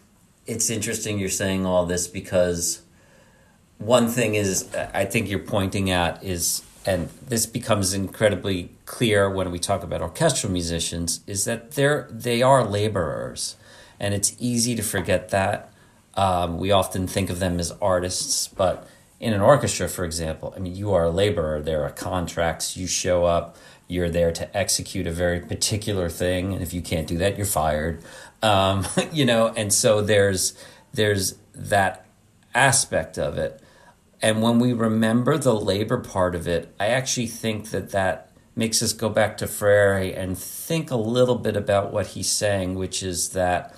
it's 0.46 0.70
interesting 0.70 1.18
you're 1.18 1.28
saying 1.28 1.66
all 1.66 1.84
this 1.84 2.08
because 2.08 2.80
one 3.76 4.08
thing 4.08 4.34
is 4.34 4.74
I 4.94 5.04
think 5.04 5.28
you're 5.28 5.40
pointing 5.40 5.90
at 5.90 6.24
is 6.24 6.62
and 6.84 7.08
this 7.26 7.46
becomes 7.46 7.94
incredibly 7.94 8.70
clear 8.86 9.30
when 9.30 9.50
we 9.50 9.58
talk 9.58 9.82
about 9.82 10.02
orchestral 10.02 10.52
musicians 10.52 11.20
is 11.26 11.44
that 11.44 11.72
they're 11.72 12.08
they 12.10 12.42
are 12.42 12.64
laborers. 12.64 13.56
And 14.00 14.14
it's 14.14 14.34
easy 14.40 14.74
to 14.74 14.82
forget 14.82 15.28
that. 15.28 15.72
Um, 16.14 16.58
we 16.58 16.72
often 16.72 17.06
think 17.06 17.30
of 17.30 17.38
them 17.38 17.58
as 17.60 17.72
artists 17.80 18.48
but 18.48 18.86
in 19.20 19.32
an 19.32 19.40
orchestra 19.40 19.88
for 19.88 20.04
example 20.04 20.52
i 20.56 20.58
mean 20.58 20.74
you 20.74 20.92
are 20.92 21.04
a 21.04 21.10
laborer. 21.10 21.62
There 21.62 21.84
are 21.84 21.90
contracts. 21.90 22.76
You 22.76 22.86
show 22.86 23.24
up. 23.24 23.56
You're 23.88 24.10
there 24.10 24.32
to 24.32 24.56
execute 24.56 25.06
a 25.06 25.12
very 25.12 25.40
particular 25.40 26.08
thing. 26.08 26.52
And 26.52 26.62
if 26.62 26.74
you 26.74 26.82
can't 26.82 27.06
do 27.06 27.18
that 27.18 27.36
you're 27.36 27.46
fired. 27.46 28.02
Um, 28.42 28.86
you 29.12 29.24
know 29.24 29.48
and 29.56 29.72
so 29.72 30.02
there's 30.02 30.54
there's 30.92 31.36
that 31.54 32.06
aspect 32.54 33.18
of 33.18 33.38
it 33.38 33.61
and 34.22 34.40
when 34.40 34.60
we 34.60 34.72
remember 34.72 35.36
the 35.36 35.54
labor 35.54 35.98
part 35.98 36.36
of 36.36 36.46
it, 36.46 36.72
I 36.78 36.86
actually 36.86 37.26
think 37.26 37.70
that 37.70 37.90
that 37.90 38.30
makes 38.54 38.82
us 38.82 38.92
go 38.92 39.08
back 39.08 39.36
to 39.38 39.46
Freire 39.46 40.14
and 40.14 40.38
think 40.38 40.90
a 40.90 40.96
little 40.96 41.34
bit 41.34 41.56
about 41.56 41.92
what 41.92 42.08
he's 42.08 42.30
saying, 42.30 42.76
which 42.76 43.02
is 43.02 43.30
that 43.30 43.74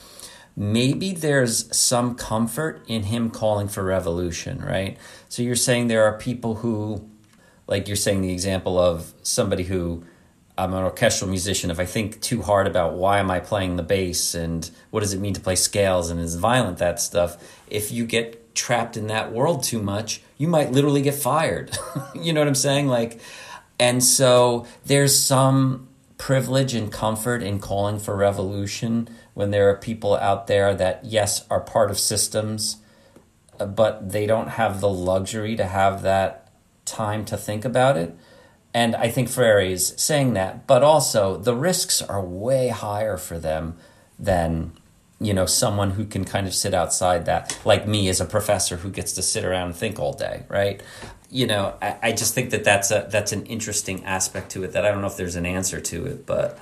maybe 0.54 1.12
there's 1.12 1.74
some 1.74 2.14
comfort 2.14 2.84
in 2.86 3.04
him 3.04 3.30
calling 3.30 3.68
for 3.68 3.82
revolution, 3.82 4.60
right? 4.60 4.98
So 5.28 5.42
you're 5.42 5.56
saying 5.56 5.88
there 5.88 6.04
are 6.04 6.18
people 6.18 6.56
who, 6.56 7.08
like 7.66 7.88
you're 7.88 7.96
saying 7.96 8.20
the 8.20 8.32
example 8.32 8.78
of 8.78 9.14
somebody 9.22 9.64
who, 9.64 10.04
I'm 10.56 10.72
an 10.74 10.84
orchestral 10.84 11.28
musician. 11.30 11.70
If 11.70 11.80
I 11.80 11.86
think 11.86 12.20
too 12.20 12.42
hard 12.42 12.66
about 12.66 12.94
why 12.94 13.18
am 13.18 13.30
I 13.30 13.40
playing 13.40 13.76
the 13.76 13.82
bass 13.82 14.34
and 14.34 14.70
what 14.90 15.00
does 15.00 15.12
it 15.12 15.20
mean 15.20 15.34
to 15.34 15.40
play 15.40 15.56
scales 15.56 16.10
and 16.10 16.20
is 16.20 16.36
violent 16.36 16.78
that 16.78 17.00
stuff, 17.00 17.42
if 17.68 17.90
you 17.90 18.04
get 18.04 18.54
trapped 18.54 18.96
in 18.96 19.08
that 19.08 19.32
world 19.32 19.64
too 19.64 19.82
much, 19.82 20.20
you 20.36 20.48
might 20.48 20.72
literally 20.72 21.02
get 21.02 21.14
fired. 21.14 21.76
you 22.14 22.32
know 22.32 22.40
what 22.40 22.48
I'm 22.48 22.54
saying? 22.54 22.88
Like, 22.88 23.20
and 23.78 24.02
so 24.02 24.66
there's 24.84 25.18
some 25.18 25.88
privilege 26.18 26.74
and 26.74 26.92
comfort 26.92 27.42
in 27.42 27.58
calling 27.58 27.98
for 27.98 28.16
revolution 28.16 29.08
when 29.34 29.50
there 29.50 29.68
are 29.70 29.76
people 29.76 30.14
out 30.16 30.46
there 30.46 30.74
that, 30.74 31.04
yes, 31.04 31.46
are 31.50 31.60
part 31.60 31.90
of 31.90 31.98
systems, 31.98 32.78
uh, 33.58 33.66
but 33.66 34.10
they 34.10 34.26
don't 34.26 34.50
have 34.50 34.80
the 34.80 34.88
luxury 34.88 35.56
to 35.56 35.66
have 35.66 36.02
that 36.02 36.50
time 36.84 37.24
to 37.24 37.36
think 37.36 37.64
about 37.64 37.96
it. 37.96 38.16
And 38.72 38.96
I 38.96 39.08
think 39.08 39.28
Freire 39.28 39.60
is 39.60 39.94
saying 39.96 40.34
that, 40.34 40.66
but 40.66 40.82
also 40.82 41.36
the 41.36 41.54
risks 41.54 42.02
are 42.02 42.24
way 42.24 42.68
higher 42.68 43.16
for 43.16 43.38
them 43.38 43.76
than 44.18 44.72
you 45.20 45.32
know 45.32 45.46
someone 45.46 45.90
who 45.90 46.04
can 46.04 46.24
kind 46.24 46.46
of 46.46 46.54
sit 46.54 46.74
outside 46.74 47.26
that 47.26 47.58
like 47.64 47.86
me 47.86 48.08
as 48.08 48.20
a 48.20 48.24
professor 48.24 48.76
who 48.76 48.90
gets 48.90 49.12
to 49.12 49.22
sit 49.22 49.44
around 49.44 49.66
and 49.66 49.76
think 49.76 49.98
all 49.98 50.12
day 50.12 50.44
right? 50.48 50.82
You 51.30 51.46
know 51.46 51.74
I, 51.82 51.96
I, 52.02 52.12
just 52.12 52.34
think 52.34 52.50
that 52.50 52.62
that's 52.64 52.90
a 52.90 53.08
that's 53.10 53.32
an 53.32 53.46
interesting 53.46 54.04
aspect 54.04 54.50
to 54.52 54.62
it 54.62 54.72
that 54.72 54.84
i 54.84 54.90
don't 54.92 55.00
know 55.00 55.08
if 55.08 55.16
there's 55.16 55.34
an 55.34 55.46
answer 55.46 55.80
to 55.80 56.06
it 56.06 56.26
but 56.26 56.58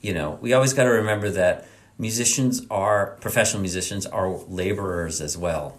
you 0.00 0.14
know 0.14 0.38
we 0.40 0.54
always 0.54 0.72
got 0.72 0.84
to 0.84 0.90
remember 0.90 1.28
that 1.30 1.66
musicians 1.98 2.66
are 2.70 3.18
professional 3.20 3.60
musicians 3.60 4.06
are 4.06 4.30
laborers 4.48 5.20
as 5.20 5.36
well 5.36 5.76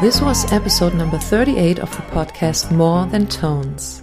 This 0.00 0.22
was 0.22 0.50
episode 0.50 0.94
number 0.94 1.18
38 1.18 1.78
of 1.78 1.90
the 1.90 2.00
podcast 2.04 2.70
More 2.74 3.04
Than 3.04 3.26
Tones. 3.26 4.02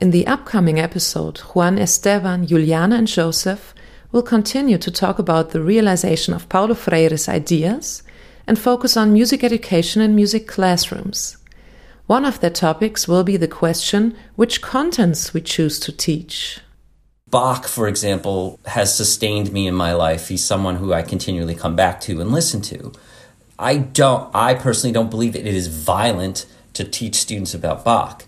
In 0.00 0.10
the 0.10 0.26
upcoming 0.26 0.80
episode, 0.80 1.38
Juan 1.54 1.78
Esteban, 1.78 2.44
Juliana, 2.44 2.96
and 2.96 3.06
Joseph 3.06 3.72
will 4.10 4.24
continue 4.24 4.78
to 4.78 4.90
talk 4.90 5.20
about 5.20 5.50
the 5.50 5.62
realization 5.62 6.34
of 6.34 6.48
Paulo 6.48 6.74
Freire's 6.74 7.28
ideas 7.28 8.02
and 8.48 8.58
focus 8.58 8.96
on 8.96 9.12
music 9.12 9.44
education 9.44 10.02
in 10.02 10.16
music 10.16 10.48
classrooms. 10.48 11.36
One 12.08 12.24
of 12.24 12.40
their 12.40 12.50
topics 12.50 13.06
will 13.06 13.22
be 13.22 13.36
the 13.36 13.46
question 13.46 14.16
which 14.34 14.60
contents 14.60 15.32
we 15.32 15.40
choose 15.40 15.78
to 15.78 15.92
teach. 15.92 16.58
Bach, 17.28 17.68
for 17.68 17.86
example, 17.86 18.58
has 18.66 18.92
sustained 18.92 19.52
me 19.52 19.68
in 19.68 19.74
my 19.76 19.92
life. 19.92 20.26
He's 20.26 20.44
someone 20.44 20.76
who 20.76 20.92
I 20.92 21.02
continually 21.02 21.54
come 21.54 21.76
back 21.76 22.00
to 22.02 22.20
and 22.20 22.32
listen 22.32 22.60
to. 22.62 22.92
I 23.58 23.78
don't, 23.78 24.34
I 24.34 24.54
personally 24.54 24.92
don't 24.92 25.10
believe 25.10 25.34
that 25.34 25.46
it 25.46 25.54
is 25.54 25.68
violent 25.68 26.46
to 26.74 26.84
teach 26.84 27.16
students 27.16 27.54
about 27.54 27.84
Bach. 27.84 28.24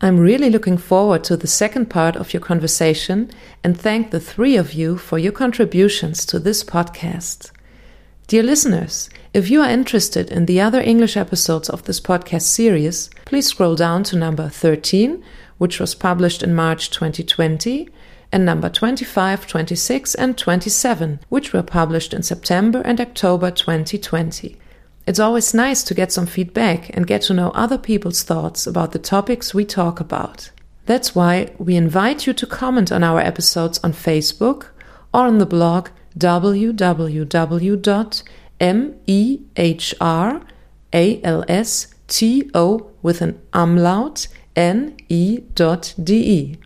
I'm 0.00 0.18
really 0.18 0.50
looking 0.50 0.76
forward 0.76 1.24
to 1.24 1.38
the 1.38 1.46
second 1.46 1.86
part 1.86 2.16
of 2.16 2.34
your 2.34 2.42
conversation 2.42 3.30
and 3.64 3.80
thank 3.80 4.10
the 4.10 4.20
three 4.20 4.56
of 4.56 4.74
you 4.74 4.98
for 4.98 5.18
your 5.18 5.32
contributions 5.32 6.26
to 6.26 6.38
this 6.38 6.62
podcast. 6.62 7.50
Dear 8.26 8.42
listeners, 8.42 9.08
if 9.32 9.48
you 9.48 9.62
are 9.62 9.70
interested 9.70 10.30
in 10.30 10.46
the 10.46 10.60
other 10.60 10.80
English 10.80 11.16
episodes 11.16 11.70
of 11.70 11.84
this 11.84 12.00
podcast 12.00 12.42
series, 12.42 13.08
please 13.24 13.46
scroll 13.46 13.76
down 13.76 14.02
to 14.04 14.16
number 14.16 14.48
13, 14.48 15.24
which 15.58 15.80
was 15.80 15.94
published 15.94 16.42
in 16.42 16.54
March 16.54 16.90
2020, 16.90 17.88
and 18.32 18.44
number 18.44 18.68
25, 18.68 19.46
26, 19.46 20.14
and 20.16 20.36
27, 20.36 21.20
which 21.28 21.52
were 21.52 21.62
published 21.62 22.12
in 22.12 22.22
September 22.22 22.82
and 22.84 23.00
October 23.00 23.50
2020. 23.50 24.56
It's 25.06 25.20
always 25.20 25.54
nice 25.54 25.84
to 25.84 25.94
get 25.94 26.10
some 26.12 26.26
feedback 26.26 26.90
and 26.96 27.06
get 27.06 27.22
to 27.22 27.34
know 27.34 27.50
other 27.50 27.78
people's 27.78 28.24
thoughts 28.24 28.66
about 28.66 28.90
the 28.92 28.98
topics 28.98 29.54
we 29.54 29.64
talk 29.64 30.00
about. 30.00 30.50
That's 30.86 31.14
why 31.14 31.52
we 31.58 31.76
invite 31.76 32.26
you 32.26 32.32
to 32.32 32.46
comment 32.46 32.90
on 32.90 33.04
our 33.04 33.20
episodes 33.20 33.78
on 33.84 33.92
Facebook 33.92 34.66
or 35.14 35.26
on 35.26 35.38
the 35.38 35.46
blog 35.46 35.88
www.mehralsto 36.18 37.30
with 43.02 43.20
an 43.20 43.40
umlaut 43.52 44.28
n 44.56 44.96
e 45.08 45.40
dot 45.54 45.94
ne.de. 45.98 46.56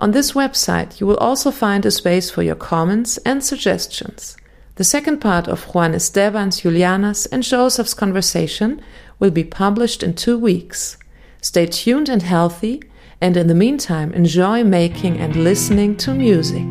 On 0.00 0.12
this 0.12 0.32
website, 0.32 0.98
you 0.98 1.06
will 1.06 1.18
also 1.18 1.50
find 1.50 1.84
a 1.84 1.90
space 1.90 2.30
for 2.30 2.42
your 2.42 2.54
comments 2.54 3.18
and 3.18 3.44
suggestions. 3.44 4.34
The 4.76 4.84
second 4.84 5.18
part 5.18 5.46
of 5.46 5.74
Juan 5.74 5.92
Esteban's, 5.92 6.62
Juliana's, 6.62 7.26
and 7.26 7.42
Joseph's 7.42 7.92
conversation 7.92 8.80
will 9.18 9.30
be 9.30 9.44
published 9.44 10.02
in 10.02 10.14
two 10.14 10.38
weeks. 10.38 10.96
Stay 11.42 11.66
tuned 11.66 12.08
and 12.08 12.22
healthy, 12.22 12.82
and 13.20 13.36
in 13.36 13.46
the 13.46 13.54
meantime, 13.54 14.14
enjoy 14.14 14.64
making 14.64 15.18
and 15.18 15.36
listening 15.36 15.98
to 15.98 16.14
music. 16.14 16.66